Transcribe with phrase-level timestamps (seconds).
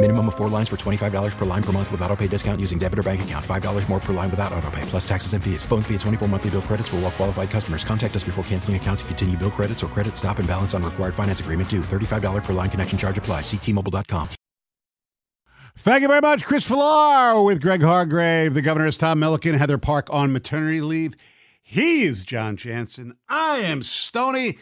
[0.00, 2.78] Minimum of four lines for $25 per line per month with auto pay discount using
[2.78, 3.44] debit or bank account.
[3.44, 5.64] $5 more per line without auto pay, plus taxes and fees.
[5.64, 7.82] Phone fee at 24 monthly bill credits for all well qualified customers.
[7.82, 10.84] Contact us before canceling account to continue bill credits or credit stop and balance on
[10.84, 11.80] required finance agreement due.
[11.80, 13.40] $35 per line connection charge apply.
[13.40, 14.28] Ctmobile.com.
[15.76, 18.54] Thank you very much, Chris Villar with Greg Hargrave.
[18.54, 21.14] The governor is Tom Milliken, Heather Park on maternity leave.
[21.60, 23.16] He is John Jansen.
[23.28, 24.58] I am Stony.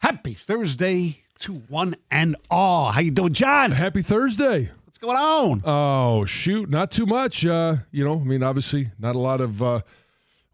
[0.00, 2.92] Happy Thursday to one and all.
[2.92, 3.72] How you doing, John?
[3.72, 4.70] Happy Thursday.
[4.84, 5.62] What's going on?
[5.64, 6.68] Oh, shoot.
[6.70, 7.44] Not too much.
[7.44, 9.62] Uh, you know, I mean, obviously, not a lot of.
[9.62, 9.80] Uh,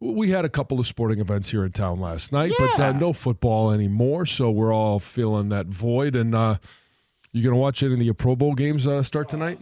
[0.01, 3.13] we had a couple of sporting events here in town last night, but uh, no
[3.13, 4.27] football anymore.
[4.27, 6.17] So we're all feeling that void.
[6.17, 6.57] And uh,
[7.33, 9.61] you going to watch any of the Pro Bowl games uh, start tonight?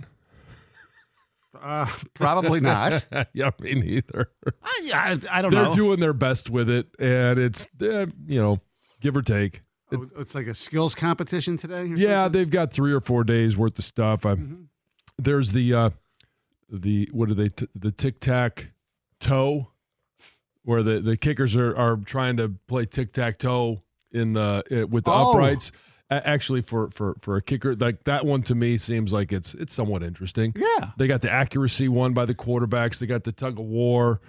[1.61, 3.05] Uh, probably not.
[3.35, 4.31] yeah, me neither.
[4.63, 5.75] I, I, I don't They're know.
[5.75, 8.61] doing their best with it, and it's, uh, you know,
[9.03, 9.61] give or take.
[9.93, 11.85] Oh, it's like a skills competition today.
[11.87, 12.33] Yeah, something?
[12.41, 14.25] they've got three or four days worth of stuff.
[14.25, 14.63] I'm, Mm-hmm.
[15.19, 15.91] There's the uh,
[16.71, 17.49] the what are they?
[17.51, 18.73] T- the tic tac
[19.21, 19.69] toe,
[20.63, 23.83] where the, the kickers are, are trying to play tic tac toe
[24.13, 25.33] in the uh, with the Oh.
[25.33, 25.73] uprights.
[26.11, 29.53] A- actually, for, for for a kicker, like that one to me seems like it's
[29.55, 30.55] it's somewhat interesting.
[30.57, 30.91] Yeah.
[30.97, 32.99] They got the accuracy one by the quarterbacks.
[32.99, 34.21] They got the tug of war,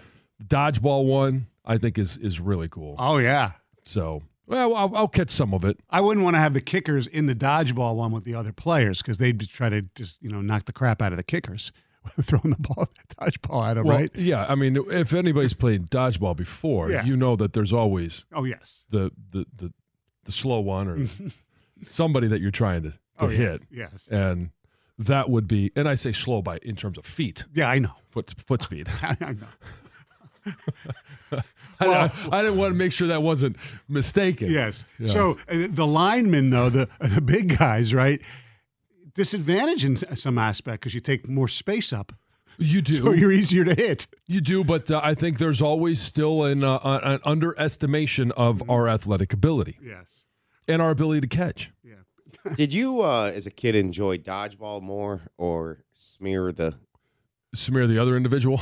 [0.44, 1.48] dodgeball one.
[1.66, 2.96] I think is is really cool.
[3.00, 3.52] Oh yeah.
[3.86, 5.80] So, well, I'll, I'll catch some of it.
[5.90, 9.02] I wouldn't want to have the kickers in the dodgeball one with the other players
[9.02, 11.72] because they'd be try to just you know knock the crap out of the kickers,
[12.22, 14.12] throwing the ball, dodgeball at them, Well, right?
[14.16, 17.06] Yeah, I mean, if anybody's played dodgeball before, Yeah.
[17.06, 18.86] you know that there's always Oh yes.
[18.90, 19.72] the the the,
[20.26, 21.06] the slow one or
[21.88, 23.38] somebody that you're trying to, to Oh, yes.
[23.40, 24.08] hit, Yes.
[24.12, 24.50] and
[25.00, 25.72] that would be.
[25.76, 27.94] And I say slow by in terms of feet, Yeah, I know.
[28.10, 28.88] foot foot speed.
[29.02, 30.52] I know.
[31.82, 33.56] I, Well- I, I didn't want to make sure that wasn't
[33.90, 34.50] mistaken.
[34.52, 34.86] Yes.
[35.00, 35.08] Yeah.
[35.08, 38.22] So uh, the linemen, though, the the big guys, right?
[39.14, 42.14] Disadvantage in some aspect because you take more space up,
[42.58, 42.94] you do.
[42.94, 44.08] so you're easier to hit.
[44.26, 48.88] You do, but uh, I think there's always still an, uh, an underestimation of our
[48.88, 50.26] athletic ability Yes.
[50.68, 51.72] and our ability to catch.
[51.84, 51.96] Yeah.
[52.56, 56.76] Did you, uh, as a kid, enjoy dodgeball more or smear the?
[57.54, 58.62] Smear the other individual.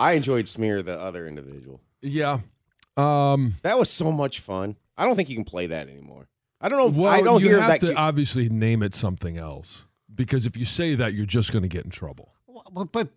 [0.00, 1.80] I enjoyed smear the other individual.
[2.02, 2.40] yeah.
[2.96, 4.76] Um, That was so much fun.
[4.98, 6.28] I don't think you can play that anymore.
[6.60, 7.00] I don't know.
[7.02, 7.80] well, I don't you hear have that.
[7.82, 9.84] to ki- obviously name it something else
[10.14, 12.32] because if you say that, you're just going to get in trouble.
[12.46, 13.08] Well, but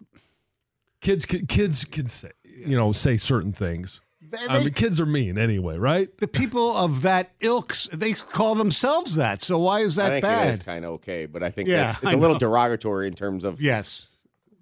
[1.02, 4.00] Kids, can, kids can say, you know, say certain things.
[4.22, 6.08] they, I mean, kids are mean anyway, right?
[6.20, 9.42] the people of that ilks, they call themselves that.
[9.42, 10.66] So why is I that think it is bad?
[10.66, 12.40] kind of okay, but I think Yeah, that's, it's I a little know.
[12.40, 13.60] derogatory in terms of.
[13.60, 14.08] Yes.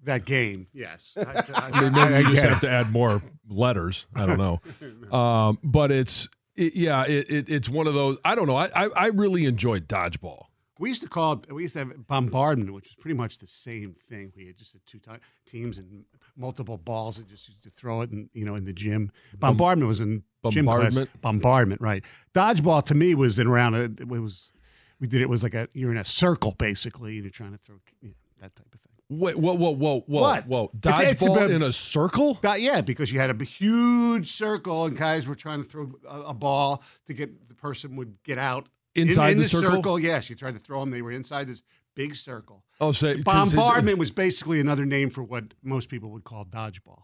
[0.04, 0.66] That game.
[0.72, 1.16] Yes.
[1.16, 2.66] I, I, I mean, maybe you just have it.
[2.66, 4.06] to add more letters.
[4.14, 4.60] I don't know.
[5.16, 8.18] um, but it's, it, yeah, it, it, it's one of those.
[8.24, 8.56] I don't know.
[8.56, 10.46] I, I, I really enjoyed dodgeball.
[10.78, 13.46] We used to call it, we used to have bombardment, which is pretty much the
[13.46, 14.32] same thing.
[14.36, 16.04] We had just the two ti- teams and
[16.36, 19.12] multiple balls and just used to throw it in, you know, in the gym.
[19.38, 20.76] Bombardment was in gym class.
[20.76, 21.20] Bombardment?
[21.20, 22.02] Bombardment, right.
[22.34, 24.50] Dodgeball to me was in around, a, it was,
[24.98, 27.58] we did it was like a, you're in a circle basically and you're trying to
[27.58, 28.81] throw you know, that type of thing.
[29.18, 30.46] Wait, whoa, whoa, whoa, whoa, What?
[30.46, 30.70] whoa!
[30.84, 32.38] It's- it's Dodgeball in a circle?
[32.42, 36.34] Yeah, because you had a huge circle and guys were trying to throw a, a
[36.34, 38.68] ball to get the person would get out.
[38.94, 39.98] In- Inside in, the circle?
[39.98, 40.90] Yes, you tried to throw them.
[40.90, 41.62] They were inside this
[41.94, 42.64] big circle.
[42.80, 47.02] Oh, 'cause it- Bombardment was basically another name for what most people would call dodgeball.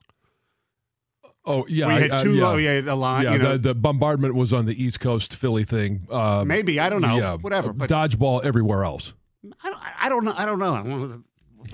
[1.44, 2.46] Oh, yeah, we had two, yeah.
[2.50, 5.34] oh, yeah, a line, yeah, you know, the, the bombardment was on the East Coast
[5.34, 6.06] Philly thing.
[6.10, 7.72] Um, maybe I don't know, yeah, whatever.
[7.72, 9.14] But dodgeball everywhere else.
[9.62, 10.34] I don't, I don't know.
[10.36, 11.22] I don't know.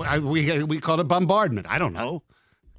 [0.01, 0.31] I don't know.
[0.31, 1.67] I, we we called it bombardment.
[1.69, 2.23] I don't know.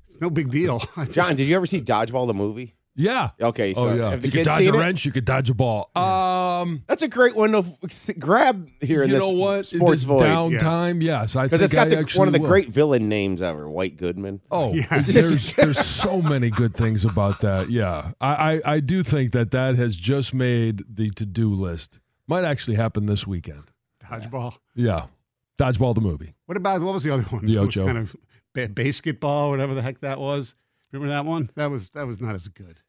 [0.10, 0.82] It's no big deal.
[0.96, 2.76] I just- John, did you ever see Dodgeball the movie?
[2.98, 3.32] Yeah.
[3.42, 4.12] Okay, so oh yeah.
[4.12, 4.78] have the You could kids dodge a seen it?
[4.78, 5.04] wrench.
[5.06, 5.92] You could dodge a ball.
[5.98, 6.84] Um.
[6.88, 9.66] That's a great one to f- grab here in you this know what?
[9.66, 10.22] sports this void.
[10.22, 11.04] downtime.
[11.04, 12.48] Yes, I Because it's got I the, actually one of the will.
[12.48, 14.40] great villain names ever, White Goodman.
[14.50, 15.00] Oh, Yeah.
[15.00, 17.70] there's there's so many good things about that.
[17.70, 22.00] Yeah, I, I I do think that that has just made the to do list.
[22.28, 23.64] Might actually happen this weekend.
[24.06, 24.54] Dodgeball.
[24.74, 25.08] Yeah,
[25.58, 26.36] dodgeball the movie.
[26.46, 27.46] What about what was the other one?
[27.46, 27.86] The It was Ocho.
[27.86, 28.16] kind of
[28.54, 30.56] ba- basketball, whatever the heck that was.
[30.92, 31.50] Remember that one?
[31.56, 32.80] That was that was not as good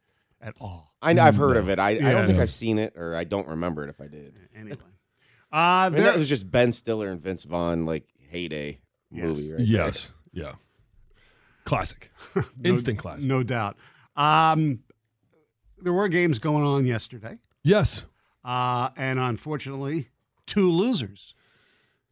[0.41, 0.95] at all.
[1.03, 1.79] I, I've heard of it.
[1.79, 4.39] I, I don't think I've seen it, or I don't remember it if I did.
[4.57, 4.77] Anyway,
[5.53, 8.81] uh, I mean, there, that was just Ben Stiller and Vince Vaughn, like heyday
[9.11, 9.51] movie, Yes.
[9.51, 9.57] right?
[9.59, 9.67] there.
[9.67, 10.53] yes, yeah,
[11.65, 12.11] classic,
[12.65, 13.27] instant classic.
[13.27, 13.77] no doubt.
[14.17, 14.81] Um,
[15.79, 18.05] there were games going on yesterday, Yes,
[18.45, 20.09] uh, and unfortunately,
[20.47, 21.35] two losers.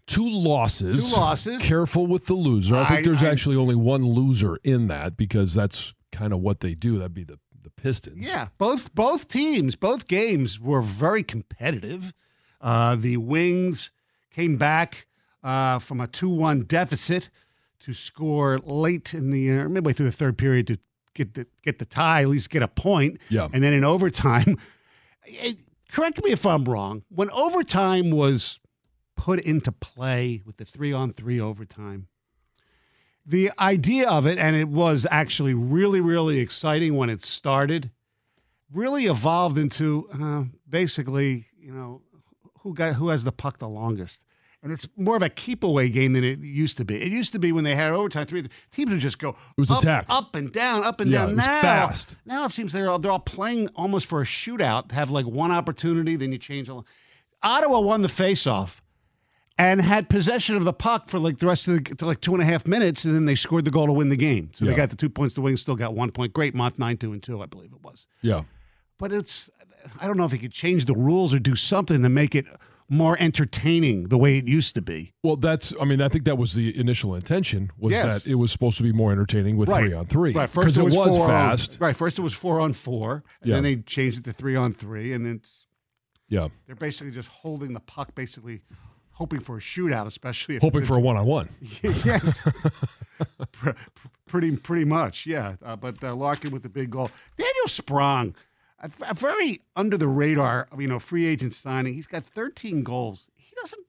[0.07, 1.09] Two losses.
[1.11, 1.63] Two losses.
[1.63, 2.77] Careful with the loser.
[2.77, 6.41] I think I- there's I- actually only one loser in that because that's kind of
[6.41, 6.99] what they do.
[6.99, 8.27] That'd be the the Pistons.
[8.27, 12.13] Yeah, both both teams, both games were very competitive.
[12.61, 13.91] Uh, the Wings
[14.31, 15.07] came back
[15.43, 17.29] uh, from a two-one deficit
[17.81, 20.79] to score late in the uh, midway through the third period to
[21.15, 23.19] get the get the tie, at least get a point.
[23.31, 23.49] Yeah.
[23.53, 24.59] and then in overtime,
[25.25, 25.59] it-
[25.91, 27.03] correct me if I'm wrong.
[27.09, 28.61] When overtime was
[29.17, 32.09] put into play with the three-on-three overtime,
[33.27, 37.91] the idea of it, and it was actually really, really exciting when it started,
[38.73, 42.03] really evolved into uh, basically, you know,
[42.61, 44.25] who got who has the puck the longest.
[44.63, 46.97] And it's more of a keep away game than it used to be.
[47.03, 49.71] It used to be when they had overtime three teams would just go It was
[49.71, 50.07] up, attack.
[50.09, 51.37] up and down, up and Yeah, down.
[51.37, 52.17] now, fast.
[52.25, 54.91] now it seems they're all, they're all playing almost for a shootout.
[54.93, 56.71] Have like one opportunity, then you change.
[57.43, 58.81] Ottawa won the faceoff
[59.59, 62.33] and had possession of the puck for like the rest of the to like two
[62.33, 64.51] and a half minutes, and then they scored the goal to win the game.
[64.55, 64.71] So Yeah.
[64.73, 65.35] they got the two points.
[65.35, 66.33] The Wings still got one point.
[66.33, 68.07] Great month, nine two and two, I believe it was.
[68.23, 68.45] yeah.
[68.99, 69.51] But it's
[70.01, 72.47] I don't know if he could change the rules or do something to make it
[72.89, 75.13] more entertaining the way it used to be.
[75.23, 75.73] Well, that's.
[75.81, 77.71] I mean, I think that was the initial intention.
[77.79, 78.23] Was Yes.
[78.25, 80.33] that it was supposed to be more entertaining with three on three?
[80.33, 80.49] Right.
[80.51, 81.73] First it was, four fast.
[81.75, 81.97] On, right.
[81.97, 83.55] First it was four on four, and Yeah.
[83.57, 85.67] then they changed it to three on three, and it's
[86.29, 88.63] Yeah, they're basically just holding the puck, basically
[89.15, 91.49] hoping for a shootout, especially if hoping for a one on one.
[91.83, 92.47] yes,
[93.53, 95.57] Pr- pr- pretty pretty much, yeah.
[95.65, 97.11] Uh, but uh, Larkin with the big goal.
[97.37, 98.35] Daniel Sprong,
[98.81, 101.95] a, a very under the radar, you know, free agent signing.
[101.95, 103.29] He's got 13 goals.
[103.37, 103.85] He doesn't.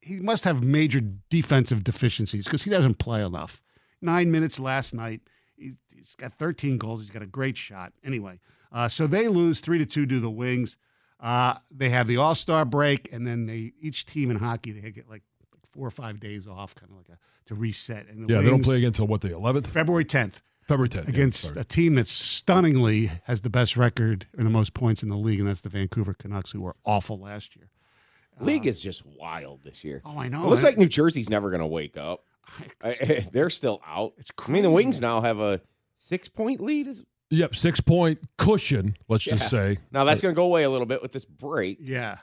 [0.00, 1.00] He must have major
[1.30, 3.62] defensive deficiencies because he doesn't play enough.
[4.02, 5.22] Nine minutes last night.
[5.56, 7.00] He's, he's got 13 goals.
[7.00, 7.92] He's got a great shot.
[8.04, 8.38] Anyway,
[8.70, 10.76] uh, so they lose three to two to the Wings.
[11.20, 14.90] Uh, they have the All Star break, and then they each team in hockey they
[14.90, 15.22] get like
[15.70, 18.06] four or five days off, kind of like a to reset.
[18.08, 21.08] And the Yeah, they don't play against uh, what the eleventh, February 10th February tenth
[21.08, 25.16] against a team that stunningly has the best record and the most points in the
[25.16, 27.68] league, and that's the Vancouver Canucks, who were awful last year.
[28.40, 30.02] League is just wild this year.
[30.04, 30.44] Oh, I know.
[30.44, 32.24] It looks I- like New Jersey's never going to wake up.
[32.82, 34.14] I, they're still out.
[34.18, 34.70] It's I mean, the.
[34.70, 35.60] Wings now have a
[35.98, 36.88] six point lead.
[36.88, 37.02] Is
[37.34, 38.96] Yep, six point cushion.
[39.08, 39.78] Let's just say.
[39.90, 41.78] now that's going to go away a little bit with this break.
[41.80, 42.18] Yeah,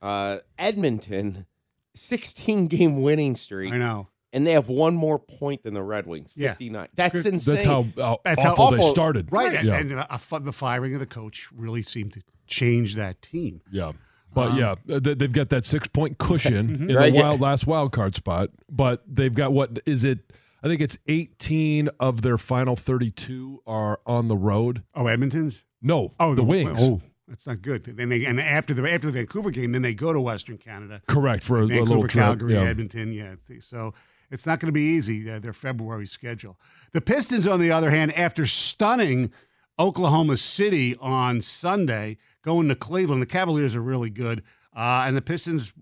[0.00, 1.46] Uh, Edmonton,
[1.94, 4.08] sixteen game winning streak, I know.
[4.32, 6.32] and they have one more point than the Red Wings.
[6.34, 6.50] Yeah.
[6.50, 6.88] Fifty nine.
[6.94, 7.54] That's insane.
[7.54, 9.30] That's how, how That's how awful they started.
[9.30, 9.76] Right, and, Yeah.
[9.78, 13.60] and uh, fu- the firing of the coach really seemed to change that team.
[13.70, 13.92] Yeah.
[14.34, 17.30] But Um, yeah, they- they've got that six point cushion in Right, the yeah.
[17.32, 18.50] last wild card spot.
[18.70, 20.18] But they've got what is it?
[20.62, 24.82] I think it's 18 of their final 32 are on the road.
[24.94, 25.64] Oh, Edmonton's.
[25.80, 26.78] No, Oh, the, Wings.
[26.80, 27.84] Oh, that's not good.
[27.84, 31.02] Then they and after the after the Vancouver game, then they go to Western Canada.
[31.08, 32.24] Correct for a, a little Vancouver, trip.
[32.24, 32.62] Calgary, yeah.
[32.62, 33.12] Edmonton.
[33.12, 33.94] Yeah, so
[34.30, 35.28] it's not going to be easy.
[35.28, 36.58] Uh, their February schedule.
[36.92, 39.32] The Pistons, on the other hand, after stunning
[39.78, 44.42] Oklahoma City on Sunday, going to Cleveland, the Cavaliers are really good,
[44.76, 45.72] uh, and the Pistons,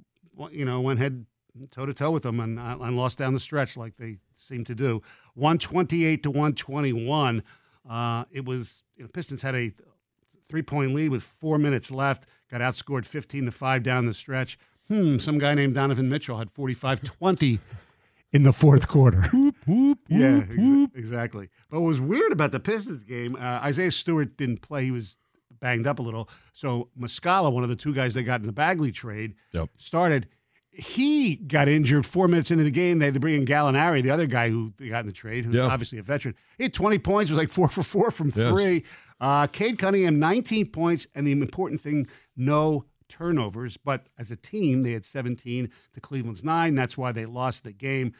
[0.51, 1.27] you know, went head
[1.71, 4.65] toe to toe with them and, uh, and lost down the stretch like they seem
[4.65, 5.03] to do.
[5.35, 7.43] One twenty eight to one twenty one.
[7.89, 9.73] Uh, it was you know, Pistons had a
[10.49, 12.27] three point lead with four minutes left.
[12.51, 14.59] Got outscored 15 to 5 down the stretch.
[14.89, 17.61] Hmm, some guy named Donovan Mitchell had 45 20
[18.33, 19.21] in the fourth quarter.
[19.33, 21.49] whoop, whoop, yeah, ex- exactly.
[21.71, 24.85] But what was weird about the Pistons game, uh, Isaiah Stewart didn't play.
[24.87, 25.17] He was
[25.61, 26.29] banged up a little.
[26.53, 29.69] So Muscala, one of the two guys they got in the Bagley trade, Yep.
[29.79, 30.27] started.
[30.73, 33.01] He got injured four minutes into the game.
[33.01, 35.45] They had to bring in Gallinari, the other guy who they got in the trade,
[35.45, 35.63] who's Yeah.
[35.63, 36.37] obviously a veteran.
[36.59, 38.49] He had 20 points, was like four for four from Yes.
[38.49, 38.85] three.
[39.21, 43.77] Uh, Cade Cunningham, 19 points, and the important thing, no turnovers.
[43.77, 46.77] But as a team, they had 17 to Cleveland's nine.
[46.77, 48.13] That's why they lost the game.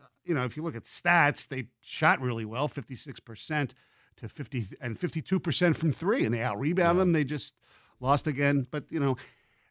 [0.00, 3.74] Uh, You know, if you look at stats, they shot really well, 56%,
[4.16, 7.12] to 50 and 52% from three, and they out rebound them.
[7.12, 7.54] They just
[8.00, 8.66] lost again.
[8.70, 9.16] But, you know,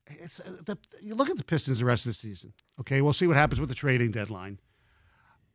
[0.10, 2.54] it's uh, the, you look at the Pistons the rest of the season.
[2.80, 4.60] Okay, we'll see what happens with the trading deadline.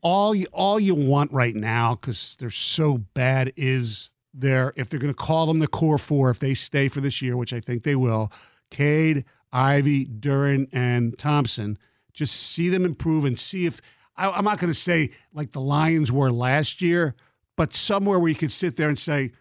[0.00, 5.00] All you, all you want right now, because they're so bad, is their if they're
[5.00, 7.60] going to call them the core four if they stay for this year, which I
[7.60, 8.32] think they will.
[8.70, 11.78] Cade, Ivey, Duren, and Thompson.
[12.12, 13.80] Just see them improve and see if
[14.16, 17.14] I, I'm not going to say like the Lions were last year,
[17.56, 19.32] but somewhere where you could sit there and say,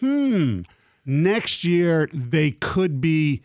[0.00, 0.62] hmm,
[1.04, 3.42] next year they could be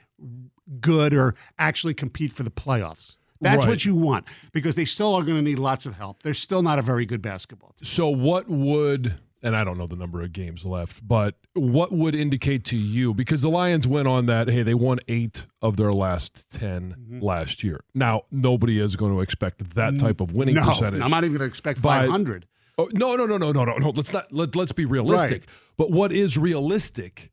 [0.80, 3.18] good or actually compete for the playoffs.
[3.42, 3.70] That's Right.
[3.70, 6.24] what you want because they still are going to need lots of help.
[6.24, 7.86] They're still not a very good basketball team.
[7.86, 9.16] So what would
[9.46, 13.14] and I don't know the number of games left, but what would indicate to you
[13.14, 17.20] because the Lions went on that hey they won 8 of their last 10 Mm-hmm.
[17.22, 17.84] last year.
[17.94, 21.02] Now nobody is going to expect that type of winning no, percentage.
[21.02, 22.46] I'm not even going to expect By- 500.
[22.78, 23.90] Oh, no, no, no, no, no, no, no.
[23.90, 25.42] Let's not let, let's be realistic.
[25.42, 25.50] Right.
[25.78, 27.32] But what is realistic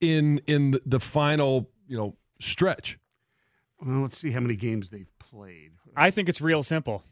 [0.00, 2.98] in in the final, you know, stretch?
[3.84, 5.72] Well, let's see how many games they've played.
[5.96, 7.02] I think it's real simple.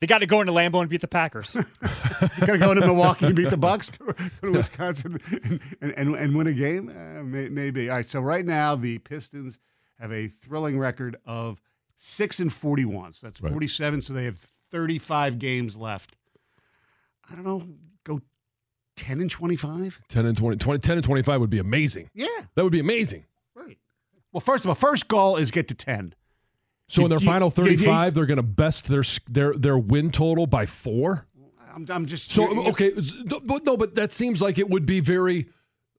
[0.00, 1.52] They got to go into Lambeau and beat the Packers.
[2.40, 4.12] Got to go into Milwaukee and beat the Bucks, go
[4.42, 6.88] to Wisconsin and, and, and, and win a game?
[6.88, 7.88] Uh, may, maybe.
[7.88, 8.04] All right.
[8.04, 9.60] So right now the Pistons
[10.00, 11.60] have a thrilling record of
[11.94, 13.12] six and forty-one.
[13.12, 13.52] So that's Right.
[13.52, 14.00] forty-seven.
[14.00, 14.38] So they have
[14.72, 16.16] thirty-five games left.
[17.30, 17.62] I don't know.
[18.02, 18.20] Go
[18.96, 20.00] ten and twenty-five.
[20.08, 22.10] 10 and 20, 20 10 and 25 would be amazing.
[22.12, 22.26] Yeah.
[22.56, 23.24] That would be amazing.
[24.32, 26.14] Well, first of all, first goal is get to ten.
[26.88, 29.54] So You- in their you- final you- you- 35, they're going to best their their
[29.54, 31.26] their win total by 4.
[31.74, 32.92] I'm, I'm just So okay,
[33.46, 35.46] but no, but that seems like it would be very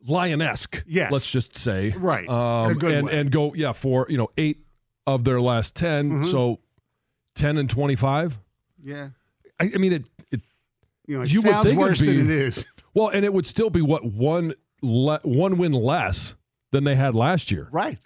[0.05, 0.83] lion-esque.
[0.85, 1.11] Yes.
[1.11, 2.27] let's just say Right.
[2.29, 3.19] Um, good and way.
[3.19, 4.65] and go yeah for you know eight
[5.07, 6.31] of their last 10 Mhm.
[6.31, 6.59] So
[7.35, 8.37] ten and twenty-five.
[8.83, 9.09] Yeah.
[9.59, 10.05] I, I mean it.
[10.31, 10.41] It
[11.07, 12.65] You know, it You would sounds think it'd worse than be- it is.
[12.93, 16.35] well, and it would still be what one le- one win less
[16.71, 17.67] than they had last year.
[17.71, 17.97] Right.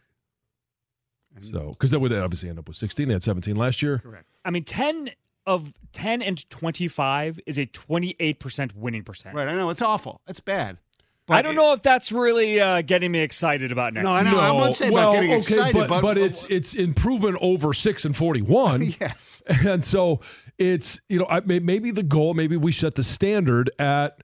[1.51, 3.07] So because that would obviously end up with sixteen.
[3.07, 3.99] They had seventeen last year.
[3.99, 4.25] Correct.
[4.45, 5.09] I mean, 10
[5.45, 9.35] of 10 and 25 is a 28% winning percent.
[9.35, 9.47] Right.
[9.47, 10.21] I know it's awful.
[10.27, 10.77] It's bad.
[11.25, 14.21] But I don't know if that's really uh, getting me excited about next No, I
[14.21, 14.31] year.
[14.31, 14.39] know.
[14.39, 17.73] I'm not saying well, about getting okay, excited, but, but, but it's it's improvement over
[17.73, 18.81] six and forty one.
[19.01, 19.41] yes.
[19.49, 20.21] And so
[20.57, 24.21] it's you know I, maybe the goal maybe we set the standard at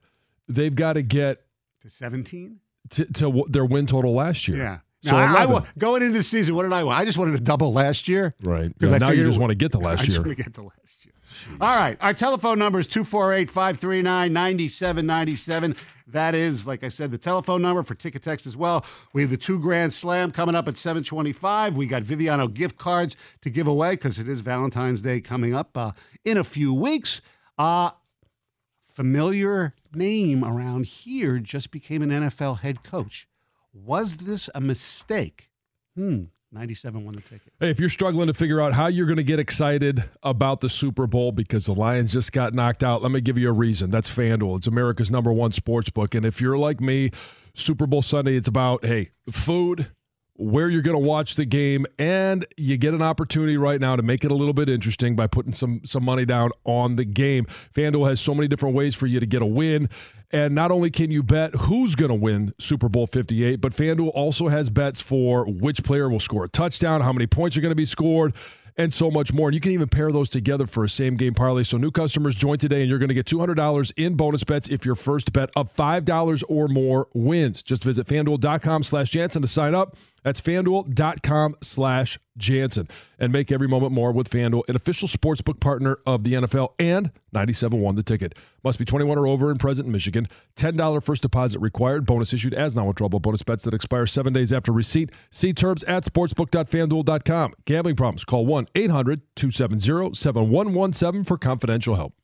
[0.48, 1.44] they've got to get
[1.82, 2.58] To 17?
[2.90, 4.56] to, to what their win total last year.
[4.56, 4.78] Yeah.
[5.04, 6.98] So I, I wa- going into the season, what did I want?
[6.98, 8.32] I just wanted to double last year.
[8.42, 8.72] right.
[8.78, 10.18] Because Yeah, I now you just want to get the I last year.
[10.22, 11.12] want to get the last year.
[11.60, 11.98] All right.
[12.00, 15.76] Our telephone number is 248 539 9797.
[16.06, 18.84] That is, like I said, the telephone number for Ticket Text as well.
[19.12, 21.76] We have the two grand slam coming up at 725.
[21.76, 25.76] We got Viviano gift cards to give away because it is Valentine's Day coming up
[25.76, 25.92] uh,
[26.24, 27.20] in a few weeks.
[27.58, 27.90] Uh,
[28.86, 33.26] familiar name around here just became an NFL head coach.
[33.74, 35.50] Was this a mistake?
[35.96, 36.24] Hmm.
[36.52, 37.52] 97 won the ticket.
[37.58, 40.68] Hey, if you're struggling to figure out how you're going to get excited about the
[40.68, 43.90] Super Bowl because the Lions just got knocked out, let me give you a reason.
[43.90, 44.58] That's FanDuel.
[44.58, 46.14] It's America's number one sports book.
[46.14, 47.10] And if you're like me,
[47.56, 49.88] Super Bowl Sunday, it's about, hey, food,
[50.36, 54.02] where you're going to watch the game, and you get an opportunity right now to
[54.02, 57.46] make it a little bit interesting by putting some some money down on the game.
[57.74, 59.88] FanDuel has so many different ways for you to get a win.
[60.32, 64.10] And not only can you bet who's going to win Super Bowl 58, but FanDuel
[64.14, 67.70] also has bets for which player will score a touchdown, how many points are going
[67.70, 68.34] to be scored,
[68.76, 69.48] and so much more.
[69.48, 71.62] And you can even pair those together for a same game parlay.
[71.62, 74.84] So new customers join today, and you're going to get $200 in bonus bets if
[74.84, 77.62] your first bet of $5 or more wins.
[77.62, 79.96] Just visit fanduel.com slash Jansen to sign up.
[80.24, 82.88] That's fanduel.com slash Jansen.
[83.18, 87.12] And make every moment more with FanDuel, an official sportsbook partner of the NFL and
[87.32, 88.34] 97 won the ticket.
[88.64, 90.26] Must be 21 or over and present in Michigan.
[90.56, 92.06] $10 first deposit required.
[92.06, 95.10] Bonus issued as non withdrawable bonus bets that expire seven days after receipt.
[95.30, 97.54] See terms at sportsbook.fanduel.com.
[97.66, 98.24] Gambling problems?
[98.24, 102.14] Call 1 800 270 7117 for confidential help.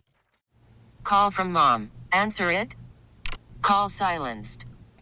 [1.05, 1.91] Call from mom.
[2.13, 2.77] Answer it.
[3.63, 4.67] Call silenced.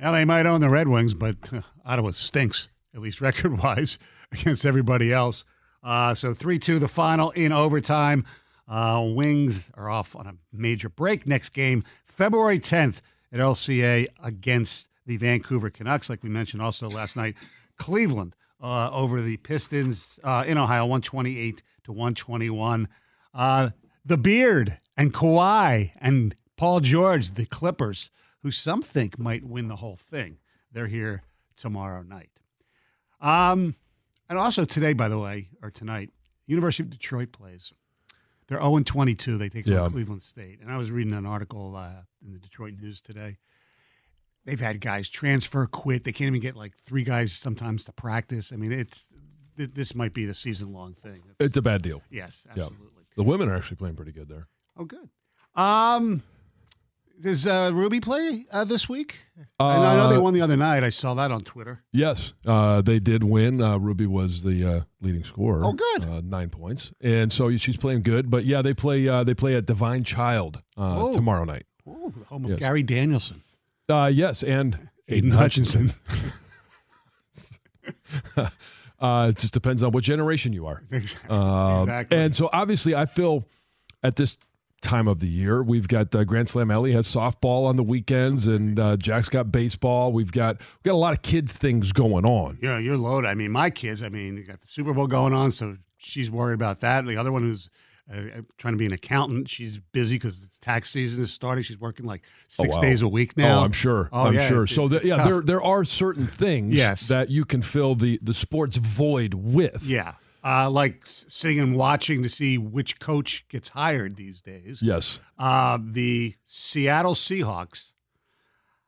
[0.00, 3.98] Well, they might own the Red Wings, but uh, Ottawa stinks, at least record wise,
[4.32, 5.44] against everybody else.
[5.82, 8.24] Uh, so 3 2 the final in overtime.
[8.68, 11.26] Uh, Wings are off on a major break.
[11.26, 13.00] Next game, February 10th
[13.32, 16.08] at LCA against the Vancouver Canucks.
[16.08, 17.34] Like we mentioned also last night,
[17.76, 22.88] Cleveland uh, over the Pistons uh, in Ohio, 128 to 121.
[23.34, 23.70] Uh,
[24.04, 28.10] the Beard and Kawhi and Paul George, the Clippers,
[28.42, 30.38] who some think might win the whole thing.
[30.72, 31.22] They're here
[31.56, 32.30] tomorrow night.
[33.20, 33.74] Um,
[34.28, 36.10] and also today, by the way, or tonight,
[36.46, 37.72] University of Detroit plays.
[38.46, 39.36] They're 0 22.
[39.38, 39.80] They take Yeah.
[39.82, 40.60] on Cleveland State.
[40.60, 43.38] And I was reading an article uh, in the Detroit News today.
[44.44, 46.04] They've had guys transfer, quit.
[46.04, 48.50] They can't even get like three guys sometimes to practice.
[48.52, 49.06] I mean, it's
[49.58, 51.22] th- this might be the season long thing.
[51.38, 52.02] It's a bad deal.
[52.10, 52.62] Yes, Yeah.
[52.64, 53.04] absolutely.
[53.16, 54.46] The women are actually playing pretty good there.
[54.76, 55.10] Oh, good.
[55.54, 56.22] Um,
[57.20, 59.16] does uh, Ruby play uh, this week?
[59.58, 60.84] I know- I know they Uh, won the other night.
[60.84, 61.82] I saw that on Twitter.
[61.92, 63.60] Yes, uh, they did win.
[63.62, 65.62] Uh, Ruby was the uh, leading scorer.
[65.64, 66.04] Oh, good.
[66.04, 68.30] Uh, nine points, and so she's playing good.
[68.30, 69.08] But yeah, they play.
[69.08, 71.14] Uh, they play at Divine Child uh, Oh.
[71.14, 71.66] tomorrow night.
[71.88, 72.60] Ooh, the home of Yes.
[72.60, 73.42] Gary Danielson,
[73.88, 75.94] Uh, yes, and Aidan Hutchinson.
[78.36, 80.82] uh, it just depends on what generation you are.
[80.90, 81.30] Exactly.
[81.36, 82.18] Um, Exactly.
[82.18, 83.44] And so obviously, I feel
[84.02, 84.36] at this
[84.80, 88.46] time of the year, we've got uh, Grand Slam Ellie has softball on the weekends,
[88.46, 90.12] and uh, Jack's got baseball.
[90.12, 92.58] We've got we've got a lot of kids things going on.
[92.62, 93.28] Yeah, you're loaded.
[93.28, 94.02] I mean, my kids.
[94.02, 97.04] I mean, you got the Super Bowl going on, so she's worried about that.
[97.06, 97.70] The other one who's
[98.12, 99.50] uh, trying to be an accountant.
[99.50, 101.62] She's busy because it's tax season is starting.
[101.64, 102.82] She's working like six wow.
[102.82, 103.60] days a week now.
[103.60, 104.08] Oh, I'm sure.
[104.12, 104.64] Oh, I'm yeah, sure.
[104.64, 105.28] it- So the, yeah, tough.
[105.28, 107.08] there there are certain things Yes.
[107.08, 109.82] that you can fill the the sports void with.
[109.82, 114.80] Yeah, uh, like sitting and watching to see which coach gets hired these days.
[114.82, 115.20] Yes.
[115.38, 117.92] Uh, the Seattle Seahawks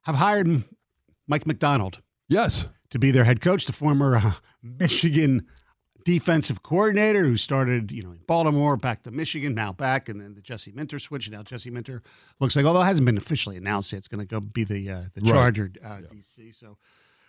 [0.02, 0.64] have hired
[1.26, 2.00] Mike Macdonald.
[2.28, 2.66] Yes.
[2.90, 4.32] To be their head coach, the former uh,
[4.62, 5.46] Michigan
[6.04, 10.34] defensive coordinator who started, you know, in Baltimore, back to Michigan, now back, and then
[10.34, 11.26] the Jesse Minter switch.
[11.26, 12.02] and Now Jesse Minter
[12.40, 14.88] looks like, although it hasn't been officially announced yet, it's going to go be the
[14.90, 15.30] uh, the Right.
[15.30, 16.54] Charger uh, DC.
[16.54, 16.78] So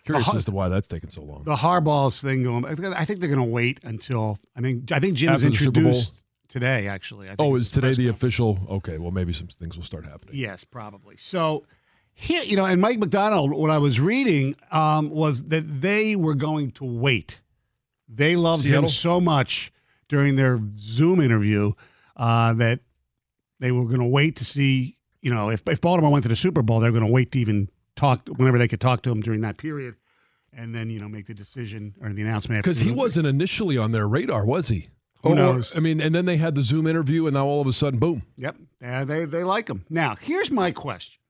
[0.04, 1.44] Curious The as to why that's taking so long.
[1.44, 2.64] the Harbaugh's thing going.
[2.64, 4.38] I think- they're going to wait until.
[4.56, 6.88] I mean, I think Jim After the introduced today.
[6.88, 8.58] Actually, I think Oh, is today press the official?
[8.68, 10.34] Okay, well maybe some things will start happening.
[10.36, 11.16] Yes, probably.
[11.18, 11.64] So
[12.14, 16.34] here, you know, and Mike Macdonald, what I was reading um, was that they were
[16.34, 17.40] going to wait.
[18.08, 18.84] They loved Seattle?
[18.84, 19.72] him so much
[20.08, 21.72] during their Zoom interview
[22.16, 22.80] uh, that
[23.60, 26.36] they were going to wait to see, you know, if, if Baltimore went to the
[26.36, 27.70] Super Bowl, they're going to wait to even
[28.02, 29.94] talk whenever they could talk to him during that period,
[30.52, 33.92] and then you know make the decision or the announcement Because he wasn't initially on
[33.92, 34.88] their radar, was he?
[35.22, 35.72] Who Or- knows?
[35.76, 38.00] I mean, and then they had the Zoom interview, and now all of a sudden,
[38.00, 38.22] boom.
[38.36, 39.84] Yep, uh, they they like him.
[39.88, 41.20] Now, here's my question: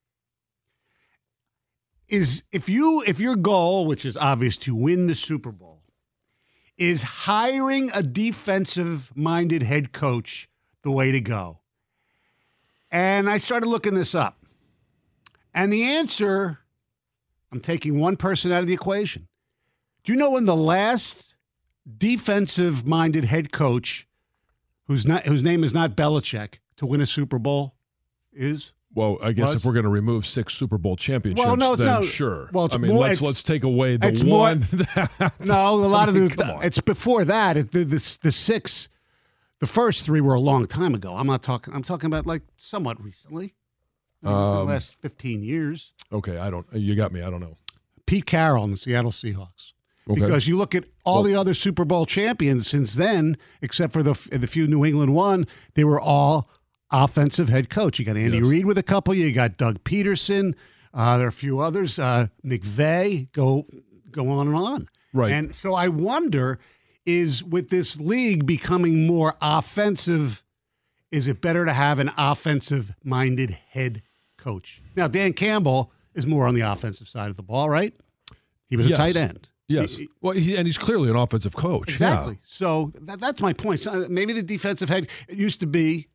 [2.08, 5.82] Is if you if your goal, which is obvious, to win the Super Bowl,
[6.78, 10.48] is hiring a defensive-minded head coach
[10.82, 11.58] the way to go?
[12.90, 14.38] And I started looking this up,
[15.54, 16.60] and the answer:
[17.52, 19.28] I'm taking one person out of the equation.
[20.04, 21.34] Do you know when the last
[21.98, 24.06] defensive-minded head coach
[24.86, 27.74] whose not whose name is not Belichick to win a Super Bowl
[28.32, 29.56] is Well, I guess Was?
[29.56, 32.48] if we're going to remove six Super Bowl championships, Well, no, it's then not- sure.
[32.52, 34.60] well, it's I mean, more- let's let's take away the it's more- one.
[34.72, 37.56] that, No, a lot I mean, of the it's before that.
[37.56, 38.88] It, the, the the six,
[39.60, 41.16] the first three were a long time ago.
[41.16, 41.74] I'm not talking.
[41.74, 43.61] I'm talking about like somewhat recently, I mean, the
[44.24, 45.92] Um, last 15 years.
[46.12, 46.66] Okay, I don't.
[46.72, 47.22] You got me.
[47.22, 47.56] I don't know.
[48.06, 49.72] Pete Carroll and the Seattle Seahawks.
[50.10, 50.20] Okay.
[50.20, 54.02] Because you look at all Well- the other Super Bowl champions since then, except for
[54.02, 56.50] the the few New England won, they were all
[56.90, 57.98] offensive head coach.
[57.98, 58.46] You got Andy Yes.
[58.46, 59.14] Reid with a couple.
[59.14, 60.54] You got Doug Pederson.
[60.92, 61.98] Uh, there are a few others.
[61.98, 63.30] Uh, McVay.
[63.32, 63.66] Go
[64.10, 64.88] go on and on.
[65.12, 65.32] Right.
[65.32, 66.58] And so I wonder,
[67.06, 70.42] is with this league becoming more offensive,
[71.10, 74.02] is it better to have an offensive minded head
[74.42, 74.82] coach?
[74.96, 77.94] Now Dan Campbell is more on the offensive side of the ball, right?
[78.68, 78.98] He was Yes.
[78.98, 79.48] a tight end.
[79.68, 79.92] Yes.
[79.94, 81.88] He- well, he, and he's clearly an offensive coach.
[81.88, 81.92] yeah.
[81.94, 82.38] Exactly.
[82.44, 83.80] So that, that's my point.
[83.80, 86.08] So maybe the defensive head it used to be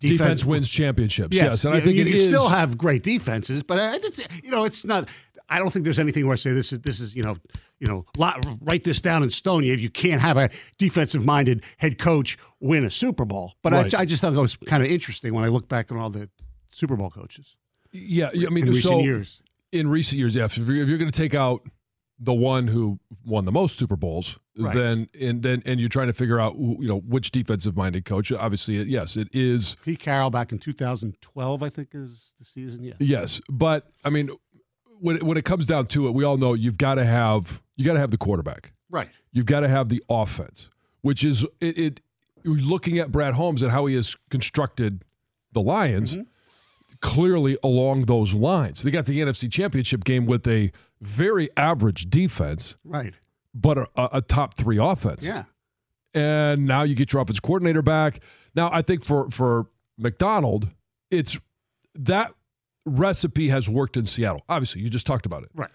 [0.00, 1.34] Defense, wins championships.
[1.34, 4.50] Yes, Yes, and I think you is- still have great defenses, but I just you
[4.52, 5.08] know it's not.
[5.48, 7.36] I don't think there's anything where I say this is this is you know
[7.80, 9.64] you know lot, write this down in stone.
[9.64, 13.54] You you can't have a defensive minded head coach win a Super Bowl.
[13.62, 13.92] But Right.
[13.94, 16.10] I, I just thought that was kind of interesting when I look back on all
[16.10, 16.30] the
[16.70, 17.56] Super Bowl coaches.
[17.92, 19.42] Yeah, I mean, in recent so years.
[19.72, 20.44] in recent years, yeah.
[20.44, 21.62] If you're, if you're going to take out
[22.20, 24.74] the one who won the most Super Bowls, Right.
[24.74, 28.32] then and then and you're trying to figure out you know which defensive minded coach.
[28.32, 29.76] Obviously, it, yes, it is.
[29.84, 32.82] Pete Carroll back in 2012, I think is the season.
[32.82, 32.94] Yeah.
[32.98, 34.30] Yes, but I mean,
[35.00, 37.62] when it, when it comes down to it, we all know you've got to have
[37.76, 38.72] you got to have the quarterback.
[38.90, 39.10] Right.
[39.32, 40.68] You've got to have the offense,
[41.02, 41.78] which is it.
[41.78, 42.00] it
[42.44, 45.04] looking at Brad Holmes and how he has constructed
[45.52, 46.22] the Lions, Mm-hmm.
[47.00, 48.82] Clearly along those lines.
[48.82, 53.14] They got the NFC Championship game with a very average defense, Right.
[53.54, 55.22] but a, a top three offense.
[55.24, 55.44] Yeah.
[56.14, 58.20] And now you get your offense coordinator back.
[58.54, 60.68] Now I think for for Macdonald,
[61.10, 61.38] it's
[61.94, 62.32] that
[62.84, 64.42] recipe has worked in Seattle.
[64.48, 65.50] Obviously, you just talked about it.
[65.54, 65.70] Right.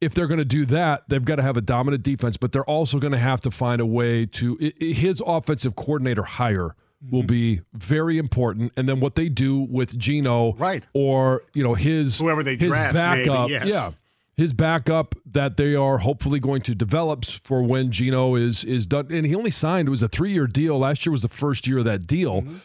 [0.00, 2.64] If they're going to do that, they've got to have a dominant defense, but they're
[2.64, 6.76] also going to have to find a way to his offensive coordinator hire
[7.10, 10.84] will be very important and then what they do with Gino Right.
[10.94, 13.66] or you know his Whoever they his draft, maybe, backup yes.
[13.66, 13.90] yeah
[14.36, 19.08] his backup that they are hopefully going to develop for when Gino is is done.
[19.10, 20.78] And he only signed it was a three year deal.
[20.78, 22.56] Last year was the first year of that deal, Mm-hmm.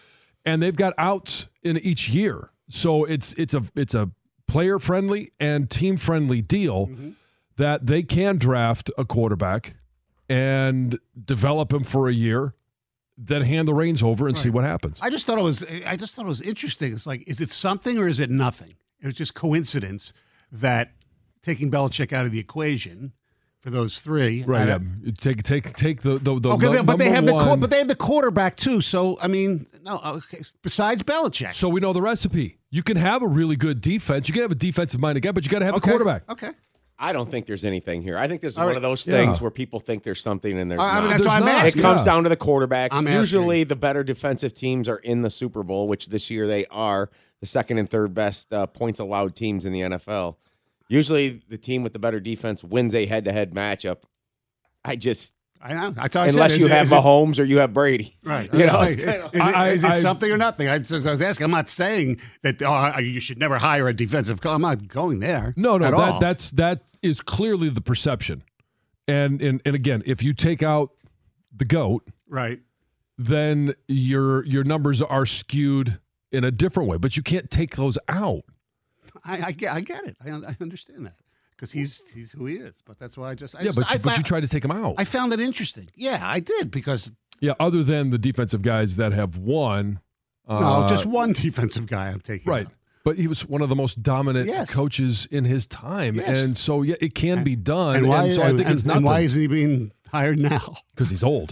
[0.46, 2.50] and they've got outs in each year.
[2.70, 4.12] So it's it's a it's a
[4.48, 7.10] player friendly and team friendly deal Mm-hmm.
[7.58, 9.74] that they can draft a quarterback
[10.30, 12.54] and develop him for a year,
[13.18, 14.98] then hand the reins over and see what happens.
[15.02, 15.64] I just thought it was.
[15.86, 16.94] I just thought it was interesting.
[16.94, 18.74] It's like, is it something or is it nothing?
[19.02, 20.14] It was just coincidence
[20.52, 20.92] that
[21.42, 23.12] taking Belichick out of the equation
[23.60, 24.44] for those three.
[24.44, 24.68] Right.
[24.68, 24.80] Yeah.
[25.18, 27.70] Take take take the the, the Okay, num- but they have the one- quar- but
[27.70, 28.82] they have the quarterback too.
[28.82, 30.00] So I mean, no.
[30.06, 32.58] Okay, besides Belichick, So we know the recipe.
[32.72, 34.28] You can have a really good defense.
[34.28, 35.90] You can have a defensive minded guy, but you got to have Okay.
[35.90, 36.30] a quarterback.
[36.32, 36.50] Okay.
[37.00, 38.18] I don't think there's anything here.
[38.18, 38.78] I think this is All one right.
[38.78, 39.16] of those Yeah.
[39.16, 41.10] things where people think there's something and there's I- I mean, not.
[41.18, 41.66] that's why I'm There's not.
[41.66, 41.80] asking.
[41.80, 42.06] It comes Yeah.
[42.06, 42.94] down to the quarterback.
[42.94, 46.66] I'm Usually, the better defensive teams are in the Super Bowl, which this year they
[46.68, 47.10] are
[47.42, 50.38] the second and third best uh, points allowed teams in the NFL.
[50.88, 53.98] Usually, the team with the better defense wins a head-to-head matchup.
[54.86, 55.34] I just
[55.66, 55.94] I know.
[55.98, 58.18] I thought I said, unless is you have is it- Mahomes or you have Brady,
[58.24, 58.54] Right.
[58.54, 60.38] You know, It's it's like, kind of- is, it, I- is it I- something or
[60.38, 60.68] nothing?
[60.68, 64.42] I, I was asking, I'm not saying that oh, you should never hire a defensive
[64.42, 64.52] coach.
[64.54, 65.54] I'm not going there.
[65.56, 66.20] No, no, at that all.
[66.20, 68.44] that's that is clearly the perception.
[69.08, 70.92] And and and again, if you take out
[71.56, 72.60] the goat, right.
[73.18, 75.98] then your your numbers are skewed
[76.32, 76.98] in a different way.
[76.98, 78.44] But you can't take those out.
[79.26, 80.18] I, I get, I get it.
[80.26, 81.16] I, I understand that
[81.64, 82.74] because he's he's who he is.
[82.86, 84.50] But that's why I just I yeah, just, but I you, but you tried to
[84.50, 84.96] take him out.
[84.98, 85.90] I found it interesting.
[85.96, 90.02] Yeah, I did because yeah, other than the defensive guys that have won.
[90.50, 92.52] no, uh, just one defensive guy I'm taking.
[92.52, 92.66] Right.
[92.66, 92.74] out.
[93.06, 94.74] But he was one of the most dominant Yes.
[94.74, 96.16] coaches in his time.
[96.16, 96.38] Yes.
[96.38, 97.98] And so, yeah, it can be done.
[97.98, 98.30] And why?
[98.30, 99.04] so I and, think it's and- and nothing.
[99.04, 100.78] why isn't he being hired now?
[100.96, 101.52] because he's old.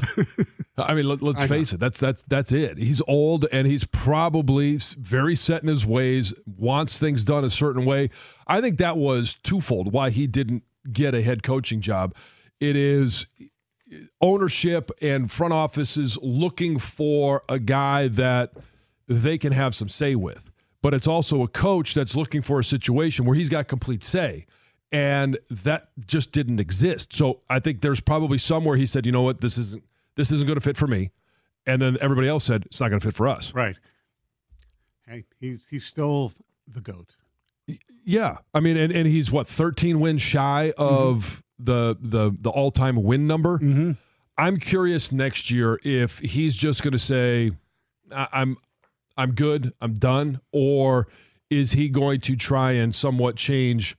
[0.77, 1.47] I mean, let, us I know.
[1.47, 1.79] face it.
[1.79, 2.77] That's that's that's it.
[2.77, 6.33] He's old, and he's probably very set in his ways.
[6.45, 8.09] Wants things done a certain way.
[8.47, 12.15] I think that was twofold why he didn't get a head coaching job.
[12.59, 18.53] It is uh, ownership and front offices looking for a guy that
[19.07, 20.51] they can have some say with.
[20.81, 24.45] But it's also a coach that's looking for a situation where he's got complete say.
[24.91, 27.13] And that just didn't exist.
[27.13, 29.83] So I think there's probably somewhere he said, you know what, this isn't
[30.15, 31.11] this isn't going to fit for me.
[31.65, 33.53] And then everybody else said it's not going to fit for us.
[33.53, 33.77] Right.
[35.07, 36.33] Hey, he's he's still
[36.67, 37.15] the goat.
[38.03, 38.37] Yeah.
[38.53, 43.27] I mean, and, and he's what, 13 wins shy of the the the all-time win
[43.27, 43.59] number.
[43.59, 43.91] Mm-hmm.
[44.37, 47.51] I'm curious next year if he's just going to say,
[48.11, 48.57] I'm
[49.17, 51.07] I'm good, I'm done, or
[51.49, 53.97] is he going to try and somewhat change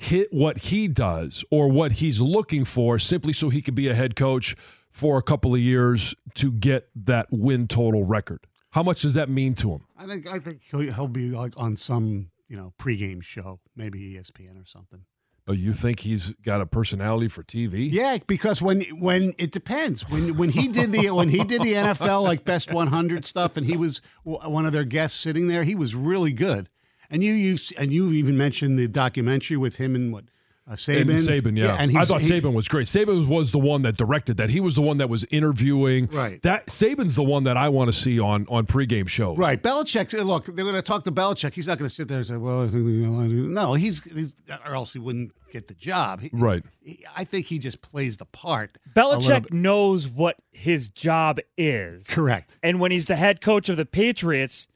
[0.00, 3.94] hit what he does or what he's looking for simply so he can be a
[3.94, 4.56] head coach
[4.90, 8.46] for a couple of years to get that win total record?
[8.70, 9.84] How much does that mean to him?
[9.98, 14.14] I think I think he'll, he'll be like on some you know pregame show, maybe
[14.14, 15.04] ESPN or something.
[15.46, 17.92] Oh, you think he's got a personality for TV?
[17.92, 21.74] Yeah, because when when it depends when when he did the when he did the
[21.74, 25.74] NFL like best 100 stuff, and he was one of their guests sitting there, he
[25.74, 26.70] was really good.
[27.10, 30.24] And you you and you even mentioned the documentary with him and what
[30.68, 31.00] uh, Saban.
[31.00, 31.74] And Saban, yeah.
[31.80, 32.86] and I thought he- Saban was great.
[32.86, 34.50] Saban was the one that directed that.
[34.50, 36.06] He was the one that was interviewing.
[36.12, 36.40] Right.
[36.42, 39.36] That Saban's the one that I want to see on on pregame shows.
[39.36, 40.12] Right, Belichick.
[40.24, 41.54] Look, they're going to talk to Belichick.
[41.54, 44.32] He's not going to sit there and say, "Well, I think gonna, no." He's, he's
[44.64, 46.20] or else he wouldn't get the job.
[46.20, 46.62] He- Right.
[46.80, 48.78] he- I think he just plays the part.
[48.86, 52.06] a Belichick knows what his job is.
[52.06, 52.56] Correct.
[52.62, 54.68] And when he's the head coach of the Patriots,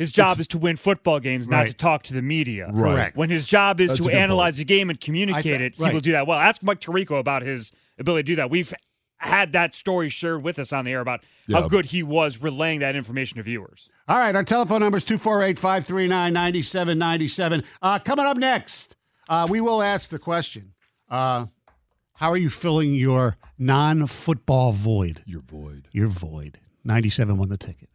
[0.00, 2.68] his job It's- is to win football games, not to talk to the media.
[2.72, 3.14] Right.
[3.14, 4.56] When his job is That's to analyze point.
[4.58, 5.94] the game and communicate I thi- it, he right.
[5.94, 6.38] will do that well.
[6.38, 8.50] Ask Mike Tirico about his ability to do that.
[8.50, 8.72] We've
[9.18, 11.60] had that story shared with us on the air about Yeah.
[11.60, 13.90] how good he was relaying that information to viewers.
[14.08, 17.62] All right, our telephone number is 248 539 9797.
[17.82, 18.96] Uh, Coming up next,
[19.28, 20.72] uh, we will ask the question
[21.10, 21.46] uh,
[22.14, 25.22] How are you filling your non football void?
[25.26, 25.88] Your void.
[25.92, 26.58] Your void.
[26.84, 27.89] 97 won the ticket.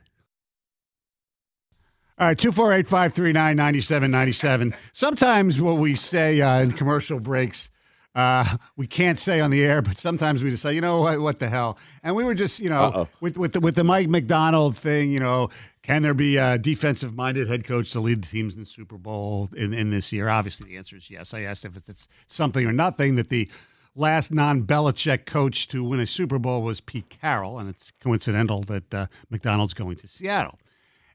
[2.17, 4.73] All right, 248 539 9797.
[4.93, 7.69] Sometimes what we say uh, in commercial breaks,
[8.15, 11.19] uh, we can't say on the air, but sometimes we just say, you know what,
[11.19, 11.77] what the hell?
[12.03, 13.07] And we were just, you know, Uh-oh.
[13.19, 15.49] with with the, with the Mike Macdonald thing, you know,
[15.83, 18.97] can there be a defensive minded head coach to lead the teams in the Super
[18.97, 20.29] Bowl in, in this year?
[20.29, 21.33] Obviously, the answer is yes.
[21.33, 23.49] I asked if it's something or nothing that the
[23.93, 28.61] last non Belichick coach to win a Super Bowl was Pete Carroll, and it's coincidental
[28.61, 30.57] that uh, Macdonald's going to Seattle.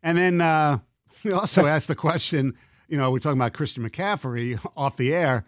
[0.03, 0.79] And then uh,
[1.25, 2.55] we also asked the question,
[2.89, 5.45] you know, we're talking about Christian McCaffrey off the air.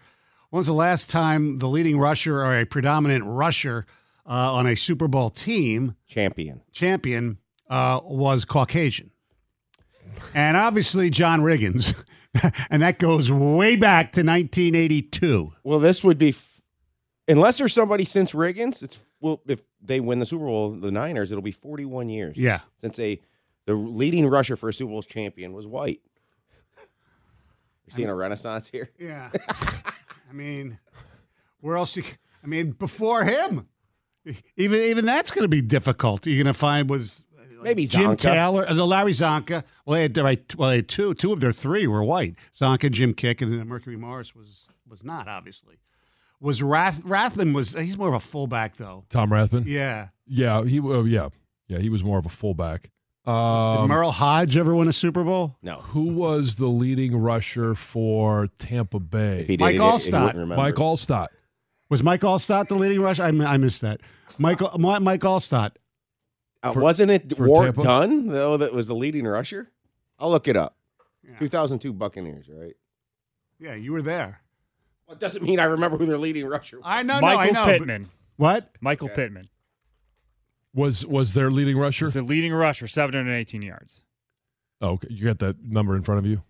[0.51, 3.87] When's the last time the leading rusher or a predominant rusher
[4.27, 6.61] uh, on a Super Bowl team Champion.
[6.73, 7.39] champion
[7.71, 9.11] uh, was Caucasian?
[10.35, 11.95] And obviously, John Riggins.
[12.71, 15.53] and that goes way back to 1982.
[15.65, 16.61] Well, this would be, f-
[17.29, 18.83] unless there's somebody since Riggins.
[18.83, 22.37] It's well, if they win the Super Bowl, the Niners, it'll be 41 years.
[22.37, 22.61] Yeah.
[22.81, 23.21] since a
[23.67, 26.01] the leading rusher for a Super Bowl champion was white.
[27.87, 28.91] You're seeing a renaissance here.
[28.99, 29.31] Yeah.
[29.49, 30.79] I mean,
[31.61, 32.05] where else you?
[32.43, 33.69] I mean, before him,
[34.57, 36.27] even even that's going to be difficult.
[36.27, 37.25] You're going to find was
[37.63, 38.19] like Maybe Jim Csonka.
[38.19, 39.65] Taylor, uh, Larry Csonka.
[39.85, 40.55] Well, they had right.
[40.57, 41.15] Well, they had two.
[41.15, 42.37] Two of their three were white.
[42.59, 45.77] Csonka, Jim Kiick, and then Mercury Morris was was not obviously.
[46.41, 49.05] Was Rath, Rathman was he's more of a fullback though.
[49.11, 49.65] Tom Rathman.
[49.67, 50.09] Yeah.
[50.27, 50.65] Yeah.
[50.65, 50.81] He.
[50.81, 51.29] Uh, yeah.
[51.69, 51.79] Yeah.
[51.79, 52.91] He was more of a fullback.
[53.25, 55.57] Did Um, Merril Hoge ever win a Super Bowl?
[55.63, 59.45] No, who was the leading rusher for Tampa if he Bay?
[59.47, 60.33] did, Mike he, Alstott.
[60.33, 60.57] remember.
[60.57, 61.29] Mike Alstott.
[61.89, 63.23] Was Mike Alstott the leading rusher?
[63.23, 64.01] I, I missed that.
[64.39, 65.73] Michael Mi- Mike Alstott.
[66.65, 69.71] Uh, For- wasn't it for Ward Dunn though that was the leading rusher?
[70.19, 70.77] I'll look it up.
[71.29, 71.39] Yeah.
[71.39, 72.75] 2002 Buccaneers, right?
[73.61, 74.41] Yeah, you were there.
[75.07, 76.85] Well, it doesn't mean I remember who their leading rusher was.
[76.89, 77.21] I know.
[77.21, 77.65] Michael no, I know.
[77.67, 78.09] but- Pittman.
[78.37, 78.71] What?
[78.81, 79.15] Michael Okay.
[79.17, 79.49] Pittman.
[80.75, 82.07] Was was their leading rusher?
[82.07, 84.03] He's the leading rusher, 718 yards.
[84.81, 85.09] Oh, okay.
[85.11, 86.43] You got that number in front of you?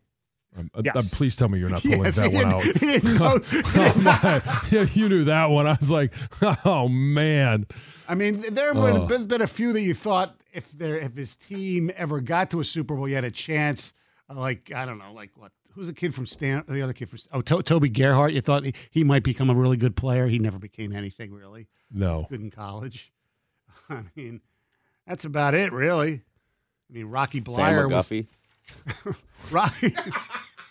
[0.56, 0.96] Um, uh, Yes.
[0.96, 2.62] uh, please tell me you're not pulling Yes, that one out.
[2.62, 4.68] he didn't know- oh!
[4.70, 5.66] Yeah, you knew that one.
[5.66, 6.12] I was like,
[6.64, 7.66] oh man.
[8.08, 11.14] I mean, there would have been, been a few that you thought if there if
[11.16, 13.92] his team ever got to a Super Bowl, you had a chance.
[14.30, 15.52] uh, Like I don't know, like what?
[15.70, 16.64] Who's the kid from Stan?
[16.68, 18.32] The other kid from oh to- Toby Gerhart.
[18.32, 20.26] You thought he, he might become a really good player.
[20.28, 21.68] He never became anything really.
[21.90, 22.26] No.
[22.28, 23.11] Good in college.
[24.16, 24.40] I mean,
[25.06, 26.22] that's about it, really.
[26.90, 29.16] I mean, Rocky Sam Bleier was
[29.50, 29.94] Rocky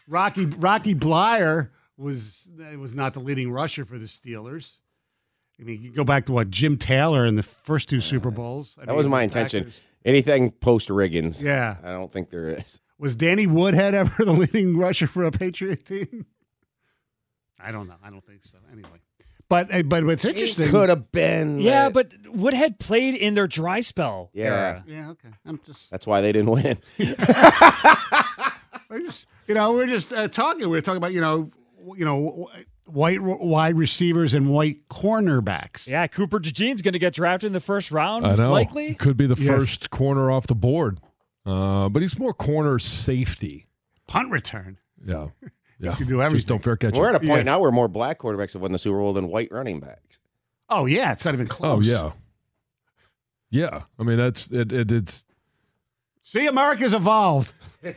[0.07, 4.73] Rocky Rocky Bleier was was not the leading rusher for the Steelers.
[5.59, 8.31] I mean, you go back to what Jim Taylor in the first two Super uh,
[8.31, 8.75] Bowls.
[8.77, 9.65] I That mean, was my intention.
[9.65, 9.81] Packers.
[10.03, 11.41] Anything post Riggins.
[11.43, 11.77] Yeah.
[11.83, 12.81] I don't think there is.
[12.97, 16.25] Was Danny Woodhead ever the leading rusher for a Patriot team?
[17.59, 17.95] I don't know.
[18.03, 18.57] I don't think so.
[18.71, 18.89] Anyway,
[19.51, 20.69] but uh, but it's interesting.
[20.69, 21.59] Could have been.
[21.59, 24.29] Yeah, but Woodhead played in their dry spell.
[24.31, 24.45] Yeah.
[24.45, 24.83] era.
[24.87, 25.09] Yeah.
[25.09, 25.27] Okay.
[25.45, 25.91] I'm just.
[25.91, 26.77] That's why they didn't win.
[26.99, 28.53] I
[28.99, 30.69] just you know we're just uh, talking.
[30.69, 31.49] We are talking about you know
[31.97, 32.49] you know
[32.85, 35.85] white wide receivers and white cornerbacks.
[35.85, 38.53] Yeah, Cooper DeJean's going to get drafted in the first round, I know.
[38.53, 38.95] likely.
[38.95, 39.47] Could be the Yes.
[39.49, 40.99] first corner off the board.
[41.45, 43.67] Uh, but he's more corner safety.
[44.07, 44.77] Punt return.
[45.05, 45.27] Yeah.
[45.81, 45.95] Yeah.
[45.95, 46.47] can do Just everything.
[46.47, 46.93] don't fair catch.
[46.93, 47.43] We're at a point Yeah.
[47.43, 50.19] now where more black quarterbacks have won the Super Bowl than white running backs.
[50.69, 51.91] Oh yeah, it's not even close.
[51.91, 52.13] Oh close.
[53.51, 53.67] yeah.
[53.69, 53.81] Yeah.
[53.99, 55.25] I mean that's it, it it's
[56.23, 57.53] See, America's evolved.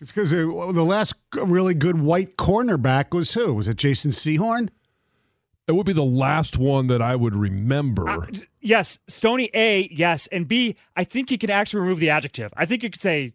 [0.00, 3.54] It's because the last really good white cornerback was who?
[3.54, 4.68] Was it Jason Sehorn?
[5.66, 8.06] It would be the last one that I would remember.
[8.06, 8.26] Uh,
[8.60, 12.52] yes, Stony A, yes, and B, I think you can actually remove the adjective.
[12.54, 13.32] I think you could say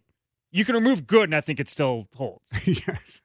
[0.50, 2.44] you can remove good, and I think it still holds.
[2.66, 3.20] yes.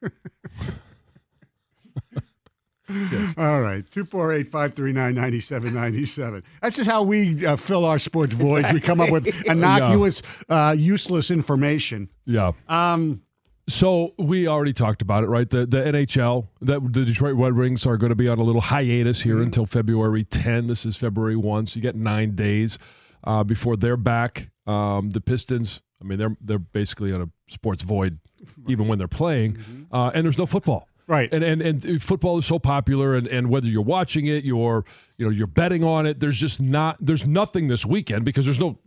[2.88, 3.34] Yes.
[3.36, 3.84] All right.
[3.90, 6.44] 248 539 9797.
[6.62, 8.72] That's just how we uh, fill our sports voids.
[8.72, 12.10] We come up with innocuous, uh, useless information.
[12.26, 12.52] Yeah.
[12.68, 13.24] Um,
[13.68, 15.50] so we already talked about it, right?
[15.50, 18.62] The the NHL, that the Detroit Red Wings are going to be on a little
[18.62, 19.44] hiatus here Mm-hmm.
[19.46, 20.68] until February 10.
[20.68, 22.78] This is February 1, so you get nine days
[23.24, 24.52] uh, before they're back.
[24.68, 28.20] Um, the Pistons, I mean, they're they're basically on a sports void,
[28.68, 30.88] even when they're playing, uh, and there's no football.
[31.08, 31.32] Right.
[31.34, 34.86] And, and and football is so popular, and, and whether you're watching it, you're
[35.18, 36.20] you know you're betting on it.
[36.20, 38.78] There's just not there's nothing this weekend because there's no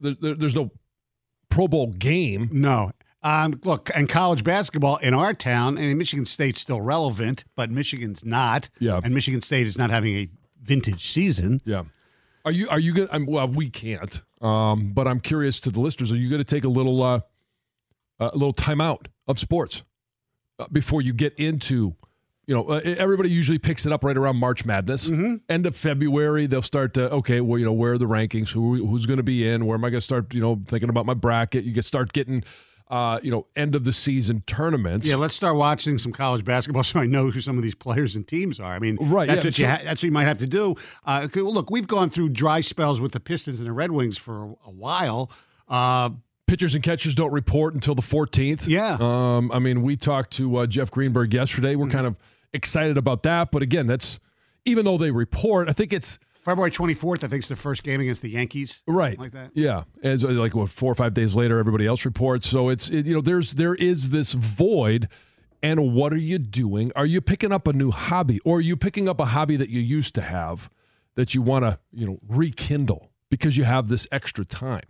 [0.00, 0.70] there, there- there's no
[1.50, 2.48] Pro Bowl game.
[2.52, 2.92] No.
[3.22, 8.24] Um, look, and college basketball in our town, and Michigan State's still relevant, but Michigan's
[8.24, 8.68] not.
[8.78, 9.00] Yeah.
[9.02, 10.28] And Michigan State is not having a
[10.62, 11.60] vintage season.
[11.64, 11.84] Yeah.
[12.48, 13.08] Are you are you going?
[13.08, 14.22] to Well, we can't.
[14.40, 16.10] Um, but I'm curious to the listeners.
[16.10, 17.20] Are you going to take a little uh,
[18.18, 19.82] a little timeout of sports
[20.58, 21.94] uh, before you get into?
[22.46, 25.10] You know, uh, everybody usually picks it up right around March Madness.
[25.50, 27.42] End of February, they'll start to okay.
[27.42, 28.48] Well, you know, where are the rankings?
[28.48, 29.66] Who who's going to be in?
[29.66, 30.32] Where am I going to start?
[30.32, 31.64] You know, thinking about my bracket.
[31.64, 32.44] You get start getting,
[32.90, 35.06] uh, you know, end of the season tournaments.
[35.06, 38.16] Yeah, let's start watching some college basketball so I know who some of these players
[38.16, 38.72] and teams are.
[38.72, 40.46] I mean, Right, That's yeah, what you so- ha- that's what you might have to
[40.46, 40.74] do.
[41.04, 44.56] Uh, look, we've gone through dry spells with the Pistons and the Red Wings for
[44.66, 45.30] a, while.
[45.68, 46.10] Uh,
[46.46, 48.66] pitchers and catchers don't report until the 14th.
[48.66, 48.96] Yeah.
[49.00, 51.74] Um, I mean, we talked to uh, Jeff Greenberg yesterday.
[51.76, 52.16] We're kind of
[52.54, 54.18] excited about that, but again, that's
[54.64, 58.00] even though they report, I think it's February 24th, I think, is the first game
[58.00, 58.82] against the Yankees.
[58.86, 59.50] right like that.
[59.52, 62.48] Yeah, and so, uh, like what four or five days later, everybody else reports.
[62.48, 65.08] So it's it, you know there's there is this void.
[65.62, 66.92] And what are you doing?
[66.94, 69.68] Are you picking up a new hobby, or are you picking up a hobby that
[69.68, 70.70] you used to have
[71.16, 74.86] that you want to you know rekindle because you have this extra time?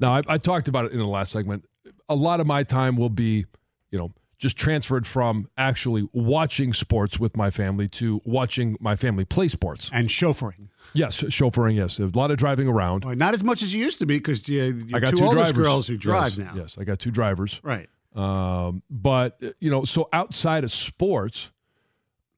[0.00, 1.64] Now, I, I talked about it in the last segment.
[2.08, 3.44] A lot of my time will be,
[3.90, 9.24] you know, just transferred from actually watching sports with my family to watching my family
[9.24, 9.90] play sports.
[9.92, 10.68] And chauffeuring.
[10.92, 11.76] Yes, chauffeuring.
[11.76, 13.04] Yes, a lot of driving around.
[13.04, 15.24] Well, not as much as you used to be because you, I got two, two
[15.24, 15.52] oldest drivers.
[15.52, 16.52] girls who drive Yes, now.
[16.54, 17.60] Yes, I got two drivers.
[17.62, 17.88] Right.
[18.14, 21.50] Um, but you know, so outside of sports,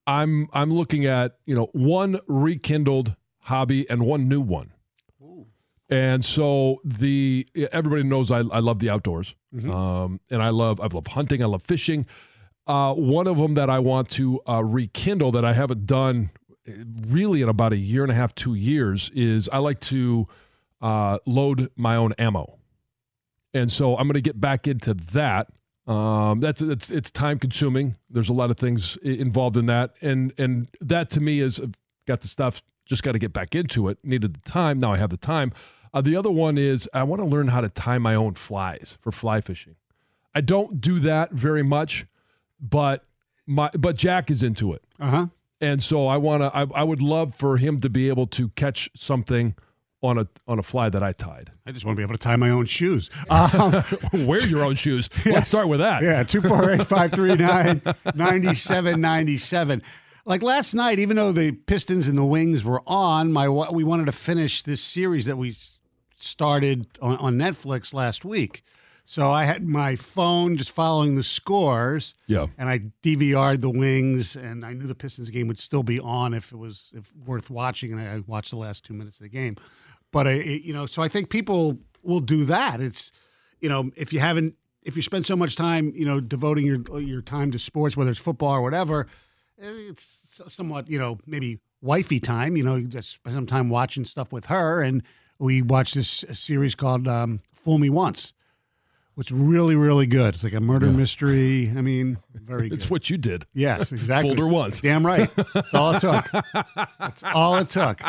[0.06, 4.72] I'm I'm looking at you know one rekindled hobby and one new one.
[5.90, 9.34] And so the everybody knows I, I love the outdoors,
[9.68, 12.06] um, and I love I love hunting, I love fishing.
[12.68, 16.30] Uh, one of them that I want to uh, rekindle that I haven't done
[16.68, 16.72] uh,
[17.08, 20.28] really in about a year and a half, two years is I like to
[20.80, 22.60] uh, load my own ammo,
[23.52, 25.48] and so I'm going to get back into that.
[25.88, 27.96] Um, that's it's it's time consuming.
[28.08, 31.74] There's a lot of things involved in that, and and that to me is I've
[32.06, 32.62] got the stuff.
[32.86, 33.98] Just got to get back into it.
[34.04, 34.78] Needed the time.
[34.78, 35.52] Now I have the time.
[35.92, 38.96] Uh, the other one is I want to learn how to tie my own flies
[39.00, 39.76] for fly fishing.
[40.34, 42.06] I don't do that very much,
[42.60, 43.04] but
[43.46, 45.26] my but Jack is into it, Uh huh.
[45.60, 46.56] and so I want to.
[46.56, 49.56] I, I would love for him to be able to catch something
[50.02, 51.50] on a on a fly that I tied.
[51.66, 53.10] I just want to be able to tie my own shoes.
[53.30, 53.82] Um,
[54.26, 55.08] Wear your own shoes.
[55.24, 55.26] Yes.
[55.34, 56.02] Let's start with that.
[56.02, 57.82] Yeah, 248 539
[58.14, 59.82] 9797.
[60.26, 64.06] Like last night, even though the Pistons and the Wings were on, my we wanted
[64.06, 65.56] to finish this series that we
[66.22, 68.62] started on, on Netflix last week.
[69.06, 72.14] So I had my phone just following the scores.
[72.28, 72.46] Yeah.
[72.56, 76.32] And I DVR'd the Wings, and I knew the Pistons game would still be on
[76.32, 79.28] if it was if worth watching, and I watched the last two minutes of the
[79.28, 79.56] game.
[80.12, 82.80] But I, it- you know, so I think people will do that.
[82.80, 83.10] It's,
[83.60, 87.00] you know, if you haven't, if you spend so much time, you know, devoting your
[87.00, 89.08] your time to sports, whether it's football or whatever,
[89.58, 90.06] it's
[90.48, 92.56] somewhat, you know, maybe wifey time.
[92.56, 95.02] You know, you just spend some time watching stuff with her, and
[95.40, 98.32] we watched this series called um, "Fool Me Once."
[99.18, 100.34] It's really, really good.
[100.34, 101.70] It's like a murder mystery.
[101.76, 102.78] I mean, very good.
[102.78, 103.44] It's what you did.
[103.52, 104.30] Yes, exactly.
[104.30, 104.80] Fooled her once.
[104.80, 105.28] Damn right.
[105.52, 106.30] That's all it took.
[106.98, 108.00] That's all it took.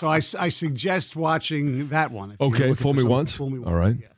[0.00, 2.36] So I, I suggest watching that one.
[2.40, 3.32] Okay, fool me once.
[3.32, 3.68] Fool me once.
[3.68, 3.94] All right.
[4.00, 4.08] Yes.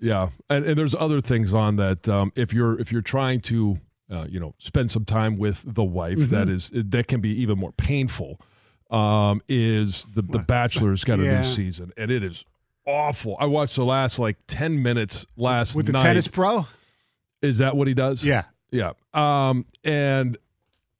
[0.00, 2.08] Yeah, and, and there's other things on that.
[2.08, 3.78] Um, if you're if you're trying to,
[4.10, 6.34] uh, you know, spend some time with the wife, Mm-hmm.
[6.34, 8.40] that is that can be even more painful.
[8.92, 11.40] Um, is the the Bachelor's got a Yeah.
[11.40, 12.44] new season, and it is
[12.86, 13.36] awful.
[13.40, 16.02] I watched the last like ten minutes last With the night.
[16.02, 16.66] tennis pro?
[17.40, 18.22] Is that what he does?
[18.24, 18.44] Yeah.
[18.70, 18.92] yeah.
[19.14, 20.36] Um, and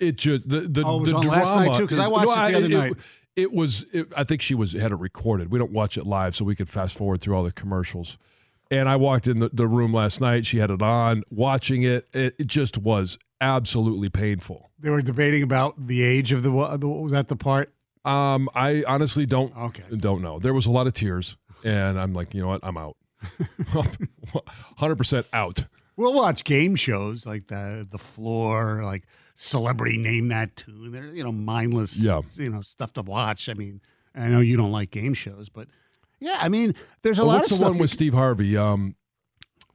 [0.01, 1.87] it just the the, Oh, it was the on drama last night, too?
[1.87, 2.93] 'Cause I is- watched it the other night.
[3.37, 3.85] it was.
[3.93, 5.51] It, I think she was had it recorded.
[5.53, 8.17] We don't watch it live, so we could fast forward through all the commercials.
[8.71, 10.47] And I walked in the, the room last night.
[10.47, 12.09] She had it on, watching it.
[12.15, 14.71] It, it just was absolutely painful.
[14.81, 17.71] They were debating about the age of the wa- the- was that the part?
[18.05, 19.85] Um, I honestly don't Okay.
[19.97, 20.39] don't know.
[20.39, 22.61] There was a lot of tears, and I'm like, you know what?
[22.65, 22.97] I'm out.
[24.79, 25.65] Hundred percent out.
[25.97, 30.91] We'll watch game shows like the the floor, like celebrity name that tune.
[30.93, 32.23] They're you know mindless, Yeah.
[32.35, 33.49] you know stuff to watch.
[33.49, 33.81] I mean,
[34.15, 35.69] I know you don't like game shows, but
[36.19, 38.57] yeah, I mean, there's a Oh, lot what's of the one with Steve Harvey?
[38.57, 38.97] Um,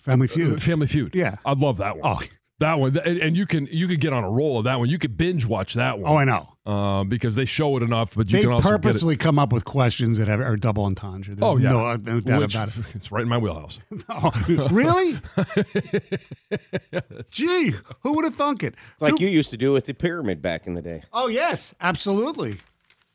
[0.01, 0.63] Family Feud.
[0.63, 1.13] Family Feud.
[1.15, 1.35] Yeah.
[1.45, 2.17] I love that one.
[2.21, 2.25] Oh.
[2.59, 4.89] That one, and, and you can you could get on a roll of that one.
[4.89, 6.11] You could binge watch that one.
[6.11, 6.49] Oh, I know.
[6.71, 8.15] um, because they show it enough.
[8.15, 11.35] But you they can also purposely come up with questions that have, are double entendre.
[11.35, 11.47] There's.
[11.47, 12.73] Oh yeah, no, no doubt Which- about it.
[12.95, 13.79] It's right in my wheelhouse.
[14.09, 14.31] Oh,
[14.71, 15.19] really?
[17.31, 18.75] Gee, who would have thunk it?
[18.99, 21.03] Like Two- you used to do with the pyramid back in the day.
[21.13, 22.57] Oh yes, absolutely.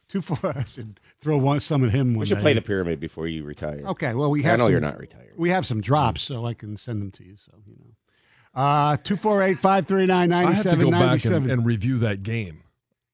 [0.08, 0.38] Two four.
[0.56, 2.12] I should throw one some of him.
[2.12, 2.42] We One should day.
[2.42, 3.82] play the pyramid before you retire.
[3.86, 4.58] Okay, well we I have.
[4.58, 5.32] know some, you're not retired.
[5.36, 7.34] We have some drops, so I can send them to you.
[7.36, 7.81] So you know,
[8.54, 11.98] uh, two four eight five three nine I ninety have to go back and, review
[11.98, 12.62] that game.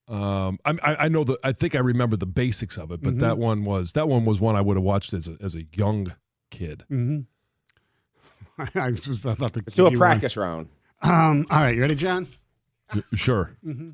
[0.09, 3.17] Um, I, I I know the I think I remember the basics of it, but
[3.17, 3.21] Mhm.
[3.21, 5.65] that one was that one was one I would have watched as a as a
[5.75, 6.15] young
[6.51, 6.85] kid.
[6.91, 7.21] Mm-hmm.
[8.79, 10.69] I was about to Let's do a you practice round.
[11.03, 12.27] Um, all right, you ready, John?
[12.95, 13.51] Y- Sure.
[13.67, 13.91] Mm-hmm.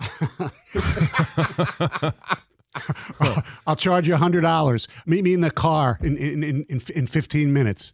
[3.66, 4.88] I'll charge you a hundred dollars.
[5.06, 7.92] Meet me in the car in in in, in, in fifteen minutes.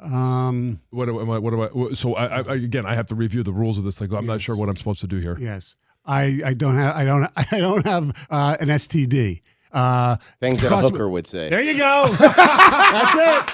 [0.00, 1.94] Um, What am I, what am I?
[1.94, 4.12] So I, I again I have to review the rules of this thing.
[4.14, 5.36] I'm not sure what I'm supposed to do here.
[5.40, 5.74] yes,
[6.06, 9.42] I I don't have I don't I don't have uh, an STD.
[9.72, 11.50] Uh, Things that a cost- hooker would say.
[11.50, 12.08] There you go.
[12.18, 13.46] That's it.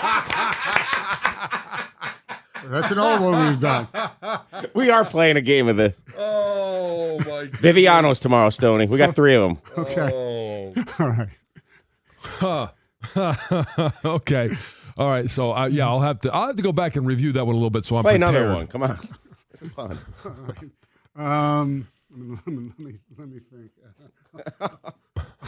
[2.71, 3.89] That's an old one we've done.
[4.75, 5.97] We are playing a game of this.
[6.17, 7.47] Oh my!
[7.53, 8.87] Viviano's tomorrow, Stoney.
[8.87, 9.59] We got three of them.
[9.77, 10.75] Okay.
[10.99, 11.29] All right.
[12.17, 12.69] Huh.
[14.05, 14.57] okay.
[14.97, 15.29] All right.
[15.29, 17.55] So uh, yeah, I'll have to I'll have to go back and review that one
[17.55, 17.85] a little bit.
[17.85, 18.37] So I'm Play prepared.
[18.37, 18.67] another one.
[18.67, 19.09] Come on.
[19.53, 19.99] This is fun.
[21.17, 23.71] Um, let me, let me, let me think.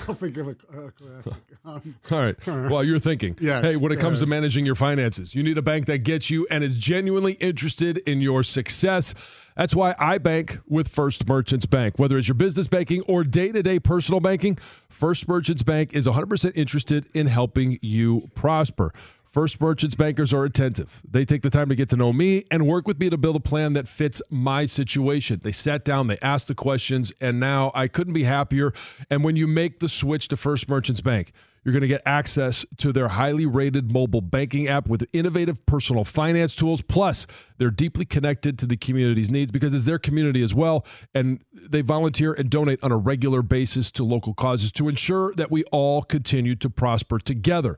[0.09, 1.43] I'll think of a, a classic.
[1.65, 2.37] Um, All right.
[2.71, 5.63] While you're thinking, Yes, hey, when it comes to managing your finances, you need a
[5.63, 9.13] bank that gets you and is genuinely interested in your success.
[9.57, 11.99] That's why I bank with First Merchants Bank.
[11.99, 16.07] Whether it's your business banking or day to day personal banking, First Merchants Bank is
[16.07, 18.93] 100% interested in helping you prosper.
[19.37, 21.03] First Merchants bankers are attentive.
[21.07, 23.37] They take the time to get to know me and work with me to build
[23.37, 25.43] a plan that fits my situation.
[25.45, 28.73] They sat down, they asked the questions, and now I couldn't be happier.
[29.11, 32.65] And when you make the switch to First Merchants Bank, you're going to get access
[32.79, 36.81] to their highly rated mobile banking app with innovative personal finance tools.
[36.81, 37.27] Plus,
[37.59, 40.87] they're deeply connected to the community's needs because it's their community as well.
[41.15, 45.51] And they volunteer and donate on a regular basis to local causes to ensure that
[45.51, 47.77] we all continue to prosper together.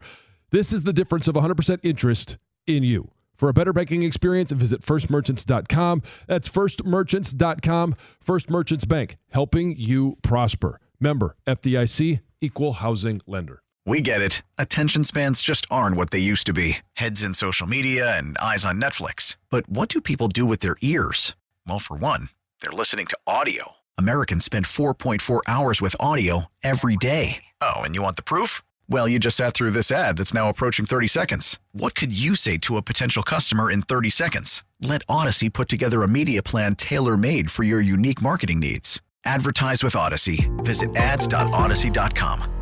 [0.50, 3.10] This is the difference of 100% interest in you.
[3.34, 6.02] For a better banking experience, visit firstmerchants.com.
[6.26, 7.96] That's firstmerchants.com.
[8.20, 10.80] First Merchants Bank, helping you prosper.
[10.98, 13.60] Member FDIC, equal housing lender.
[13.86, 14.42] We get it.
[14.58, 18.64] Attention spans just aren't what they used to be heads in social media and eyes
[18.64, 19.36] on Netflix.
[19.50, 21.36] But what do people do with their ears?
[21.66, 22.30] Well, for one,
[22.60, 23.72] they're listening to audio.
[23.96, 27.44] Americans spend 4.4 hours with audio every day.
[27.60, 28.62] Oh, and you want the proof?
[28.90, 31.58] Well, you just sat through this ad that's now approaching 30 seconds.
[31.72, 34.64] What could you say to a potential customer in 30 seconds?
[34.80, 39.02] Let Odyssey put together a media plan tailor made for your unique marketing needs.
[39.24, 40.48] Advertise with Odyssey.
[40.58, 42.54] Visit ads.odyssey.com.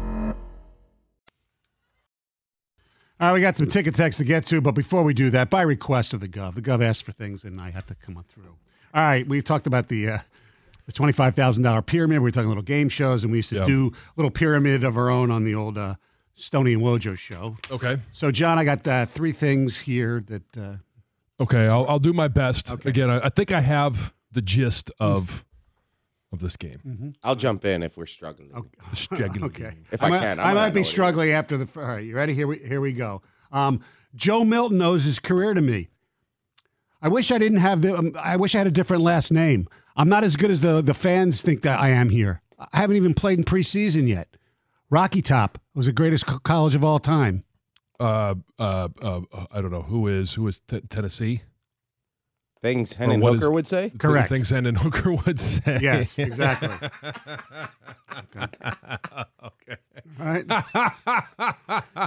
[3.18, 5.48] All right, we got some ticket text to get to, but before we do that,
[5.48, 8.16] by request of the Gov, the Gov asked for things, and I have to come
[8.18, 8.56] on through.
[8.92, 10.18] All right, we talked about the uh,
[10.84, 12.18] the twenty five thousand dollar pyramid.
[12.18, 13.64] We were talking little game shows, and we used to Yeah.
[13.64, 15.94] do little pyramid of our own on the old uh,
[16.36, 17.56] Stoney and Wojo show.
[17.70, 17.98] Okay.
[18.12, 20.76] So, John, I got uh, three things here that uh,
[21.38, 22.70] Okay, I'll, I'll do my best.
[22.84, 25.44] Again, I, I think I have the gist of
[26.32, 27.14] of this game.
[27.22, 28.50] I'll jump in if we're struggling.
[28.94, 29.44] Struggling.
[29.44, 29.74] okay.
[29.92, 31.80] If I might- can, I I'm might be know what struggling after the.
[31.80, 32.34] All right, you ready?
[32.34, 33.22] Here we here we go.
[33.52, 33.80] Um,
[34.14, 35.88] Joe Milton owes his career to me.
[37.02, 37.96] I wish I didn't have the.
[37.96, 39.68] Um, I wish I had a different last name.
[39.96, 42.42] I'm not as good as the the fans think that I am here.
[42.58, 44.36] I haven't even played in preseason yet.
[44.90, 47.44] Rocky Top was the greatest co- college of all time.
[47.98, 49.20] Uh, uh, uh,
[49.50, 51.42] I don't know who is who is t- Tennessee.
[52.62, 53.90] Things Or Hendon Hooker is- would say.
[53.98, 54.28] Correct.
[54.28, 55.78] Things Hendon Hooker would say.
[55.80, 56.68] Yes, exactly.
[58.36, 59.76] okay.
[60.20, 60.44] All right.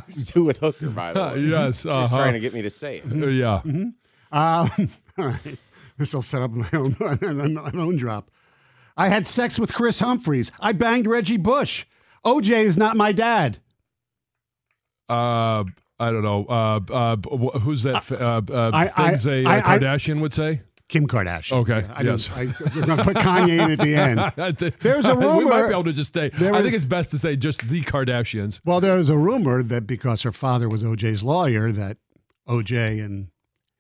[0.08, 1.40] It's do with Hooker, by the way.
[1.42, 1.84] yes.
[1.84, 2.18] Just Uh-huh.
[2.18, 3.12] trying to get me to say it.
[3.12, 3.62] Uh, yeah.
[3.64, 3.92] Um,
[5.18, 5.58] all right.
[5.98, 8.32] This will set up my own an own drop.
[8.98, 10.52] I had sex with Kris Humphries.
[10.60, 11.86] I banged Reggie Bush.
[12.26, 13.60] OJ is not my dad.
[15.08, 15.64] Uh,
[16.00, 16.46] I don't know.
[16.46, 18.10] Uh, uh, who's that?
[18.12, 20.62] Uh, uh, I- I- things a uh, I- I- Kardashian would say.
[20.88, 21.58] Kim Kardashian.
[21.58, 21.82] Okay.
[21.82, 22.32] Yeah, I yes.
[22.32, 22.46] I,
[22.76, 24.74] we're going to put Kanye in at the end.
[24.80, 25.36] There's a rumor.
[25.38, 26.32] We might be able to just say.
[26.40, 28.60] I was- think it's best to say just the Kardashians.
[28.66, 31.98] Well, there was a rumor that because her father was OJ's lawyer, that
[32.48, 33.28] OJ and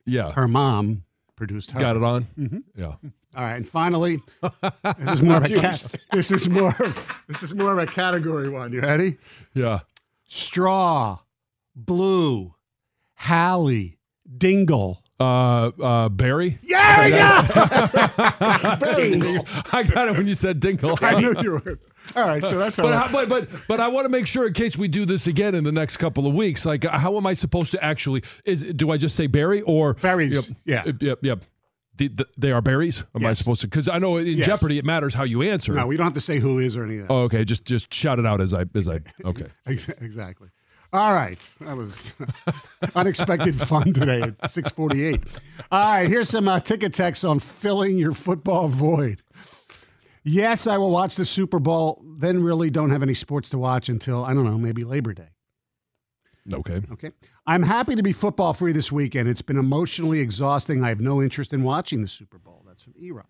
[0.05, 0.33] Yeah.
[0.33, 1.03] her mom
[1.35, 1.79] produced her.
[1.79, 2.27] Got it on.
[2.39, 2.63] Mhm.
[2.75, 2.93] Yeah.
[3.39, 4.21] All right, and finally,
[4.97, 7.85] this is more of a cat, this is more of, this is more of a
[7.85, 8.73] category one.
[8.73, 9.15] You ready?
[9.53, 9.79] Yeah.
[10.27, 11.19] Straw,
[11.73, 12.53] blue,
[13.15, 13.97] Hallie,
[14.37, 15.01] Dingle.
[15.21, 16.59] Uh, uh, Barry.
[16.63, 18.75] Yeah, yeah.
[18.81, 19.21] Barry.
[19.71, 20.99] I got it when you said Dingle.
[21.01, 21.79] I knew you would.
[22.17, 22.83] All right, so that's how.
[22.83, 25.27] But, how, but but but I want to make sure in case we do this
[25.27, 26.65] again in the next couple of weeks.
[26.65, 28.23] Like, how am I supposed to actually?
[28.43, 30.83] Is do I just say Barry or Berries, yeah.
[30.85, 31.01] Yep.
[31.01, 31.19] Yep.
[31.21, 31.43] yep.
[31.99, 33.03] The, the, they are berries.
[33.13, 33.67] Am I supposed to?
[33.67, 34.47] Because I know in Yes.
[34.47, 35.73] Jeopardy it matters how you answer.
[35.73, 37.13] no, we don't have to say who is or any of that.
[37.13, 37.43] Oh, okay.
[37.43, 39.01] Just just shout it out as I as I.
[39.25, 39.47] Okay.
[39.67, 40.47] Exactly.
[40.93, 41.39] All right.
[41.61, 42.13] That was
[42.95, 45.21] unexpected fun today at 648.
[45.71, 46.07] All right.
[46.09, 49.21] Here's some uh, ticket text on filling your football void.
[50.23, 53.87] Yes, I will watch the Super Bowl, then really don't have any sports to watch
[53.89, 55.29] until, I don't know, maybe Labor Day.
[56.51, 56.81] Okay.
[56.93, 57.11] Okay.
[57.49, 59.27] I'm happy to be football free this weekend.
[59.27, 60.83] It's been emotionally exhausting.
[60.83, 62.61] I have no interest in watching the Super Bowl.
[62.67, 63.25] That's from E Rock.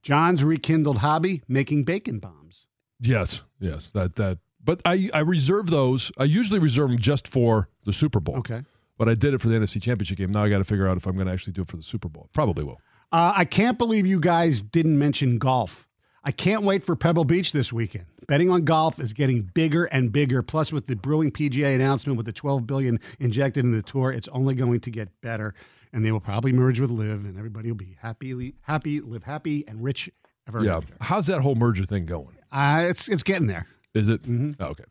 [0.00, 2.68] John's rekindled hobby, making bacon bombs.
[3.00, 3.40] Yes.
[3.58, 3.90] Yes.
[3.94, 4.38] That that.
[4.62, 6.12] But I I reserve those.
[6.18, 8.36] I usually reserve them just for the Super Bowl.
[8.38, 8.62] Okay.
[8.96, 10.30] But I did it for the NFC Championship game.
[10.30, 11.82] Now I got to figure out if I'm going to actually do it for the
[11.82, 12.28] Super Bowl.
[12.32, 12.78] Probably will.
[13.10, 15.88] Uh, I can't believe you guys didn't mention golf.
[16.22, 18.06] I can't wait for Pebble Beach this weekend.
[18.28, 20.42] Betting on golf is getting bigger and bigger.
[20.42, 24.28] Plus, with the brewing PGA announcement with the 12 billion injected in the tour, it's
[24.28, 25.54] only going to get better.
[25.92, 29.64] And they will probably merge with LIV, and everybody will be happy, happy, live happy
[29.66, 30.10] and rich
[30.46, 30.76] ever yeah.
[30.76, 30.94] after.
[31.00, 32.36] How's that whole merger thing going?
[32.52, 34.22] Uh, it's it's getting there Is it?
[34.24, 34.56] Mhm.
[34.60, 34.84] Oh, okay.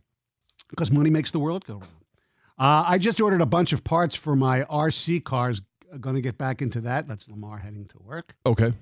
[0.70, 1.86] because money makes the world go round.
[2.58, 5.62] Uh, I just ordered a bunch of parts for my RC cars.
[6.02, 7.08] Going to get back into that.
[7.08, 8.36] That's Lamar heading to work.
[8.46, 8.74] Okay.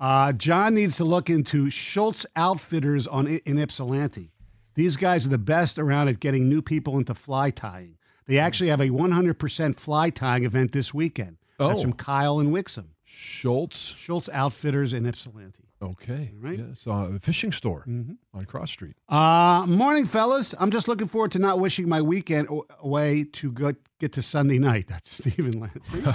[0.00, 4.32] Uh, John needs to look into Schultz Outfitters on in Ypsilanti.
[4.74, 7.98] These guys are the best around at getting new people into fly tying.
[8.26, 11.36] They actually have a 100% fly tying event this weekend.
[11.58, 11.82] That's Oh.
[11.82, 12.86] from Kyle and Wixom.
[13.04, 13.76] Schultz.
[13.98, 15.64] Schultz Outfitters in Ypsilanti.
[15.82, 16.30] Okay.
[16.38, 16.58] Right.
[16.58, 16.82] Yes.
[16.86, 18.16] Uh, a fishing store Mhm.
[18.32, 18.96] on Cross Street.
[19.08, 20.54] Uh, morning, fellas.
[20.58, 22.48] I'm just looking forward to not wishing my weekend
[22.80, 24.86] away to go, get to Sunday night.
[24.88, 26.06] That's Stephen Lansing.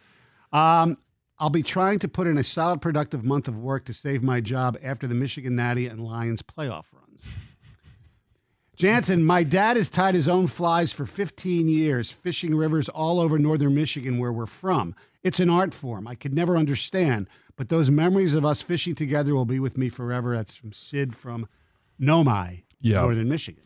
[0.52, 0.96] um,
[1.38, 4.40] I'll be trying to put in a solid, productive month of work to save my
[4.40, 7.20] job after the Michigan Natty and Lions playoff runs.
[8.76, 13.38] Jansen, my dad has tied his own flies for 15 years, fishing rivers all over
[13.38, 14.94] northern Michigan where we're from.
[15.22, 19.32] It's an art form I could never understand, but those memories of us fishing together
[19.34, 20.36] will be with me forever.
[20.36, 21.46] That's from Sid from
[22.00, 23.00] Nomai, Yeah.
[23.02, 23.62] northern Michigan.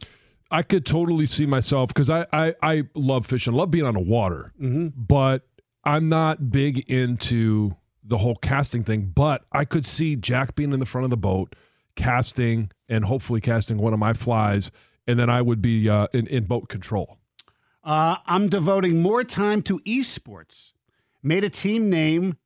[0.50, 4.00] I could totally see myself because I, I I love fishing, love being on the
[4.00, 4.92] water, Mhm.
[4.96, 5.46] but
[5.88, 7.74] I'm not big into
[8.04, 9.10] the whole casting thing.
[9.14, 11.56] But I could see Jack being in the front of the boat,
[11.96, 14.70] casting, and hopefully casting one of my flies,
[15.06, 17.16] and then I would be uh, in in boat control.
[17.82, 20.74] Uh, I'm devoting more time to esports.
[21.22, 22.36] Made a team name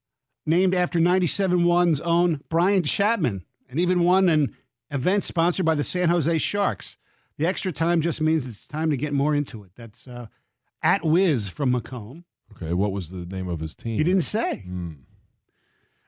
[0.47, 4.55] named after 97-1's own Brian Chapman, and even won an
[4.93, 6.97] event sponsored by the San Jose Sharks.
[7.39, 9.73] The extra time just means it's time to get more into it.
[9.75, 10.27] That's uh,
[10.81, 12.25] at Wiz from Macomb.
[12.57, 13.99] Okay, what was the name of his team?
[13.99, 14.59] He didn't say.
[14.61, 14.93] Hmm.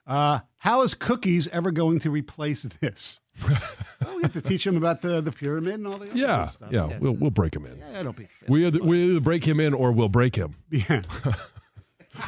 [0.07, 3.21] Uh, how is cookies ever going to replace this?
[3.49, 6.45] well, we have to teach him about the, the pyramid and all the other Yeah,
[6.45, 6.71] stuff.
[6.71, 7.01] yeah, Yes.
[7.01, 7.79] we'll we'll break him in.
[7.79, 8.29] Yeah, don't be.
[8.49, 10.57] We either, we either break him in or we'll break him.
[10.71, 11.03] Yeah.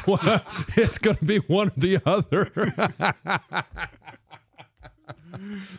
[0.75, 2.51] it's going to be one or the other.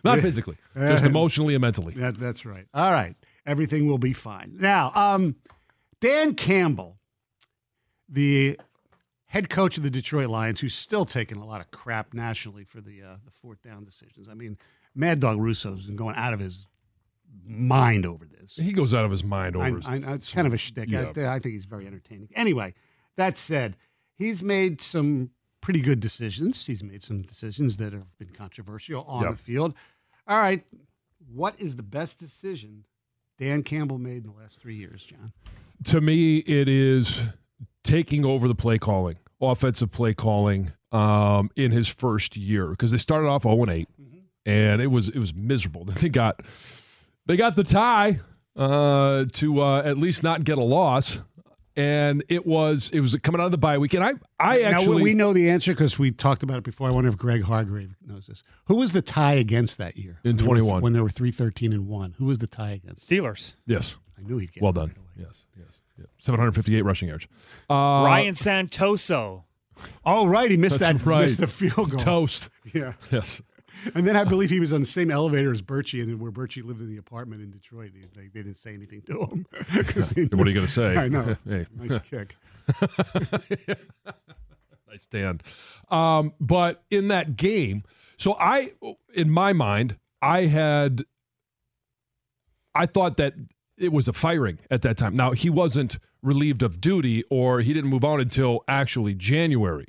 [0.04, 1.92] Not physically, just emotionally and mentally.
[1.94, 2.66] That, that's right.
[2.72, 3.16] All right.
[3.44, 4.56] Everything will be fine.
[4.60, 5.36] Now, um,
[6.00, 6.98] Dan Campbell,
[8.08, 8.58] the
[9.26, 12.80] head coach of the Detroit Lions, who's still taking a lot of crap nationally for
[12.80, 14.28] the uh, the fourth down decisions.
[14.28, 14.56] I mean,
[14.94, 16.66] Mad Dog Russo's been going out of his
[17.44, 18.54] mind over this.
[18.54, 19.66] He goes out of his mind over.
[19.66, 20.88] I, his- I, it's kind of a shtick.
[20.88, 21.12] Yeah.
[21.16, 22.28] I, I think he's very entertaining.
[22.34, 22.74] Anyway,
[23.16, 23.76] that said,
[24.14, 25.30] he's made some
[25.60, 26.66] pretty good decisions.
[26.66, 29.30] He's made some decisions that have been controversial on Yeah.
[29.32, 29.74] the field.
[30.26, 30.64] All right,
[31.32, 32.84] what is the best decision
[33.38, 35.32] Dan Campbell made in the last three years, John?
[35.84, 37.20] to me, it is
[37.88, 42.98] taking over the play calling, offensive play calling, um, in his first year because they
[42.98, 43.88] started off zero and 8
[44.46, 45.84] and it was it was miserable.
[46.00, 46.40] They got
[47.26, 48.20] they got the tie
[48.56, 51.18] uh, to uh, at least not get a loss,
[51.76, 54.78] and it was it was coming out of the bye week, and I I now,
[54.78, 56.88] actually we know the answer because we talked about it before.
[56.88, 58.42] I wonder if Greg Hargrave knows this.
[58.66, 60.82] Who was the tie against that year In When they were- 21.
[60.82, 62.14] when they were three thirteen and one?
[62.18, 63.08] Who was the tie against?
[63.08, 63.52] Steelers.
[63.66, 64.88] yes, I knew he'd get well it done.
[64.88, 65.26] right away.
[65.28, 65.40] Yes,
[65.98, 66.24] yes, yes.
[66.24, 67.26] Seven hundred fifty eight rushing yards.
[67.70, 69.44] Uh, Ryan Santoso.
[70.04, 71.06] Oh, right, he missed That's that.
[71.08, 71.22] right.
[71.22, 71.98] Missed the field goal.
[72.00, 72.48] toast.
[72.74, 73.40] Yeah, Yes.
[73.94, 76.64] and then I believe he was on the same elevator as Birchie, and where Birchie
[76.64, 77.92] lived in the apartment in Detroit.
[77.94, 79.46] They, they didn't say anything to him.
[79.72, 80.96] they What are you going to say?
[80.96, 81.36] I know.
[81.48, 81.66] Hey.
[81.76, 82.36] Nice kick.
[84.90, 85.42] I stand.
[85.90, 87.84] Um, but in that game,
[88.16, 88.72] so I,
[89.14, 91.04] in my mind, I had,
[92.74, 93.34] I thought that
[93.80, 95.14] it was a firing at that time.
[95.14, 99.86] Now he wasn't relieved of duty, or he didn't move on until actually January.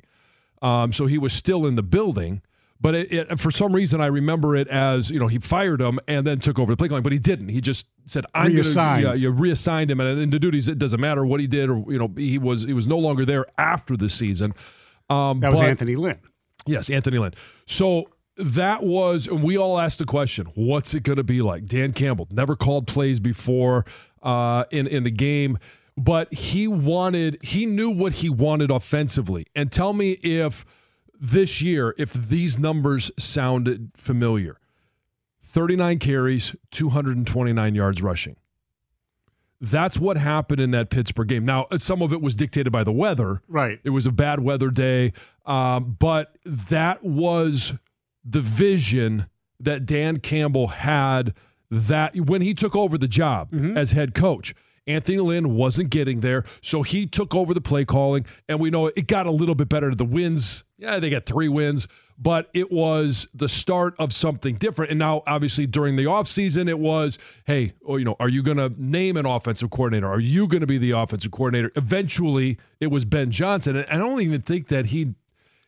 [0.62, 2.42] Um, so he was still in the building.
[2.82, 6.00] But it, it, for some reason, I remember it as you know he fired him
[6.08, 7.50] and then took over the play calling, but he didn't.
[7.50, 9.02] He just said, "I'm Reassigned.
[9.02, 11.68] to." Yeah, you reassigned him, and in the duties, it doesn't matter what he did,
[11.68, 14.54] or you know, he was he was no longer there after the season.
[15.10, 16.20] Um, That was but- Anthony Lynn.
[16.66, 17.34] Yes, Anthony Lynn.
[17.66, 18.08] So
[18.42, 21.66] that was, and we all asked the question: What's it going to be like?
[21.66, 23.84] Dan Campbell never called plays before
[24.22, 25.58] uh, in in the game,
[25.96, 29.46] but he wanted, he knew what he wanted offensively.
[29.54, 30.64] And tell me if
[31.20, 34.58] this year, if these numbers sounded familiar:
[35.42, 38.36] thirty-nine carries, two hundred and twenty-nine yards rushing.
[39.62, 41.44] That's what happened in that Pittsburgh game.
[41.44, 43.42] Now, some of it was dictated by the weather.
[43.46, 43.78] Right.
[43.84, 45.12] It was a bad weather day,
[45.44, 47.74] um, but that was
[48.24, 49.26] the vision
[49.58, 51.34] that Dan Campbell had
[51.70, 53.76] that when he took over the job mm-hmm.
[53.76, 54.54] as head coach.
[54.86, 58.86] Anthony Lynn wasn't getting there, so he took over the play calling, and we know
[58.86, 59.94] it got a little bit better.
[59.94, 61.86] The wins, yeah, they got three wins,
[62.18, 64.90] but it was the start of something different.
[64.90, 68.56] And now, obviously, during the offseason, it was, hey, oh, you know, are you going
[68.56, 70.08] to name an offensive coordinator?
[70.08, 71.70] Are you going to be the offensive coordinator?
[71.76, 75.14] Eventually, it was Ben Johnson, and I don't even think that he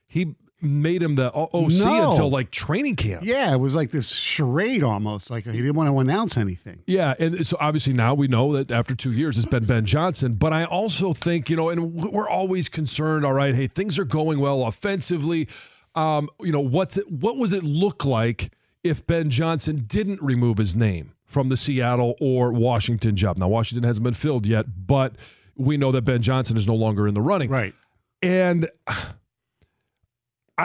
[0.08, 2.10] he made him the OC No.
[2.10, 3.24] until like training camp.
[3.24, 5.30] Yeah, it was like this charade almost.
[5.30, 6.82] Like he didn't want to announce anything.
[6.86, 10.34] Yeah, and so obviously now we know that after two years it's been Ben Johnson.
[10.34, 13.24] But I also think you know, and we're always concerned.
[13.26, 15.48] All right, hey, things are going well offensively.
[15.94, 17.10] Um, you know, what's it?
[17.10, 18.52] What was it look like
[18.84, 23.36] if Ben Johnson didn't remove his name from the Seattle or Washington job?
[23.38, 25.16] Now Washington hasn't been filled yet, but
[25.56, 27.50] we know that Ben Johnson is no longer in the running.
[27.50, 27.74] Right.
[28.22, 28.68] And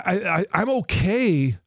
[0.06, 1.58] I, I, I'm okay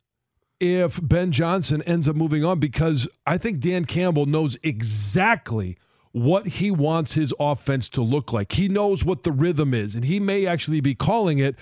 [0.60, 5.78] if Ben Johnson ends up moving on because I think Dan Campbell knows exactly
[6.12, 8.52] what he wants his offense to look like.
[8.52, 11.56] He knows what the rhythm is, and he may actually be calling it,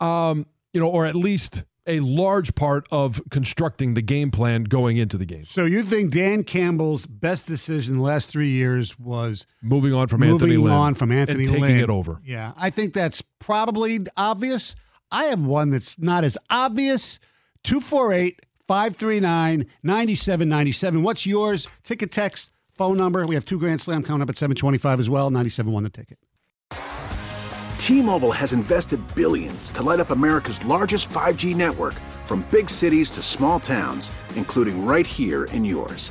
[0.00, 4.96] um, you know, or at least a large part of constructing the game plan going
[4.96, 5.44] into the game.
[5.44, 10.20] So you think Dan Campbell's best decision the last three years was Moving on from
[10.20, 11.84] moving Anthony Lynn on from Anthony and taking Lynn.
[11.84, 12.20] it over.
[12.24, 14.74] Yeah, I think that's probably obvious.
[15.14, 17.20] I have one that's not as obvious.
[17.62, 21.02] 248 539 9797.
[21.04, 21.68] What's yours?
[21.84, 23.24] Ticket text, phone number.
[23.24, 25.30] We have two Grand Slam coming up at 725 as well.
[25.30, 26.18] 97 won the ticket.
[27.78, 31.94] T-Mobile has invested billions to light up America's largest 5G network
[32.24, 36.10] from big cities to small towns, including right here in yours.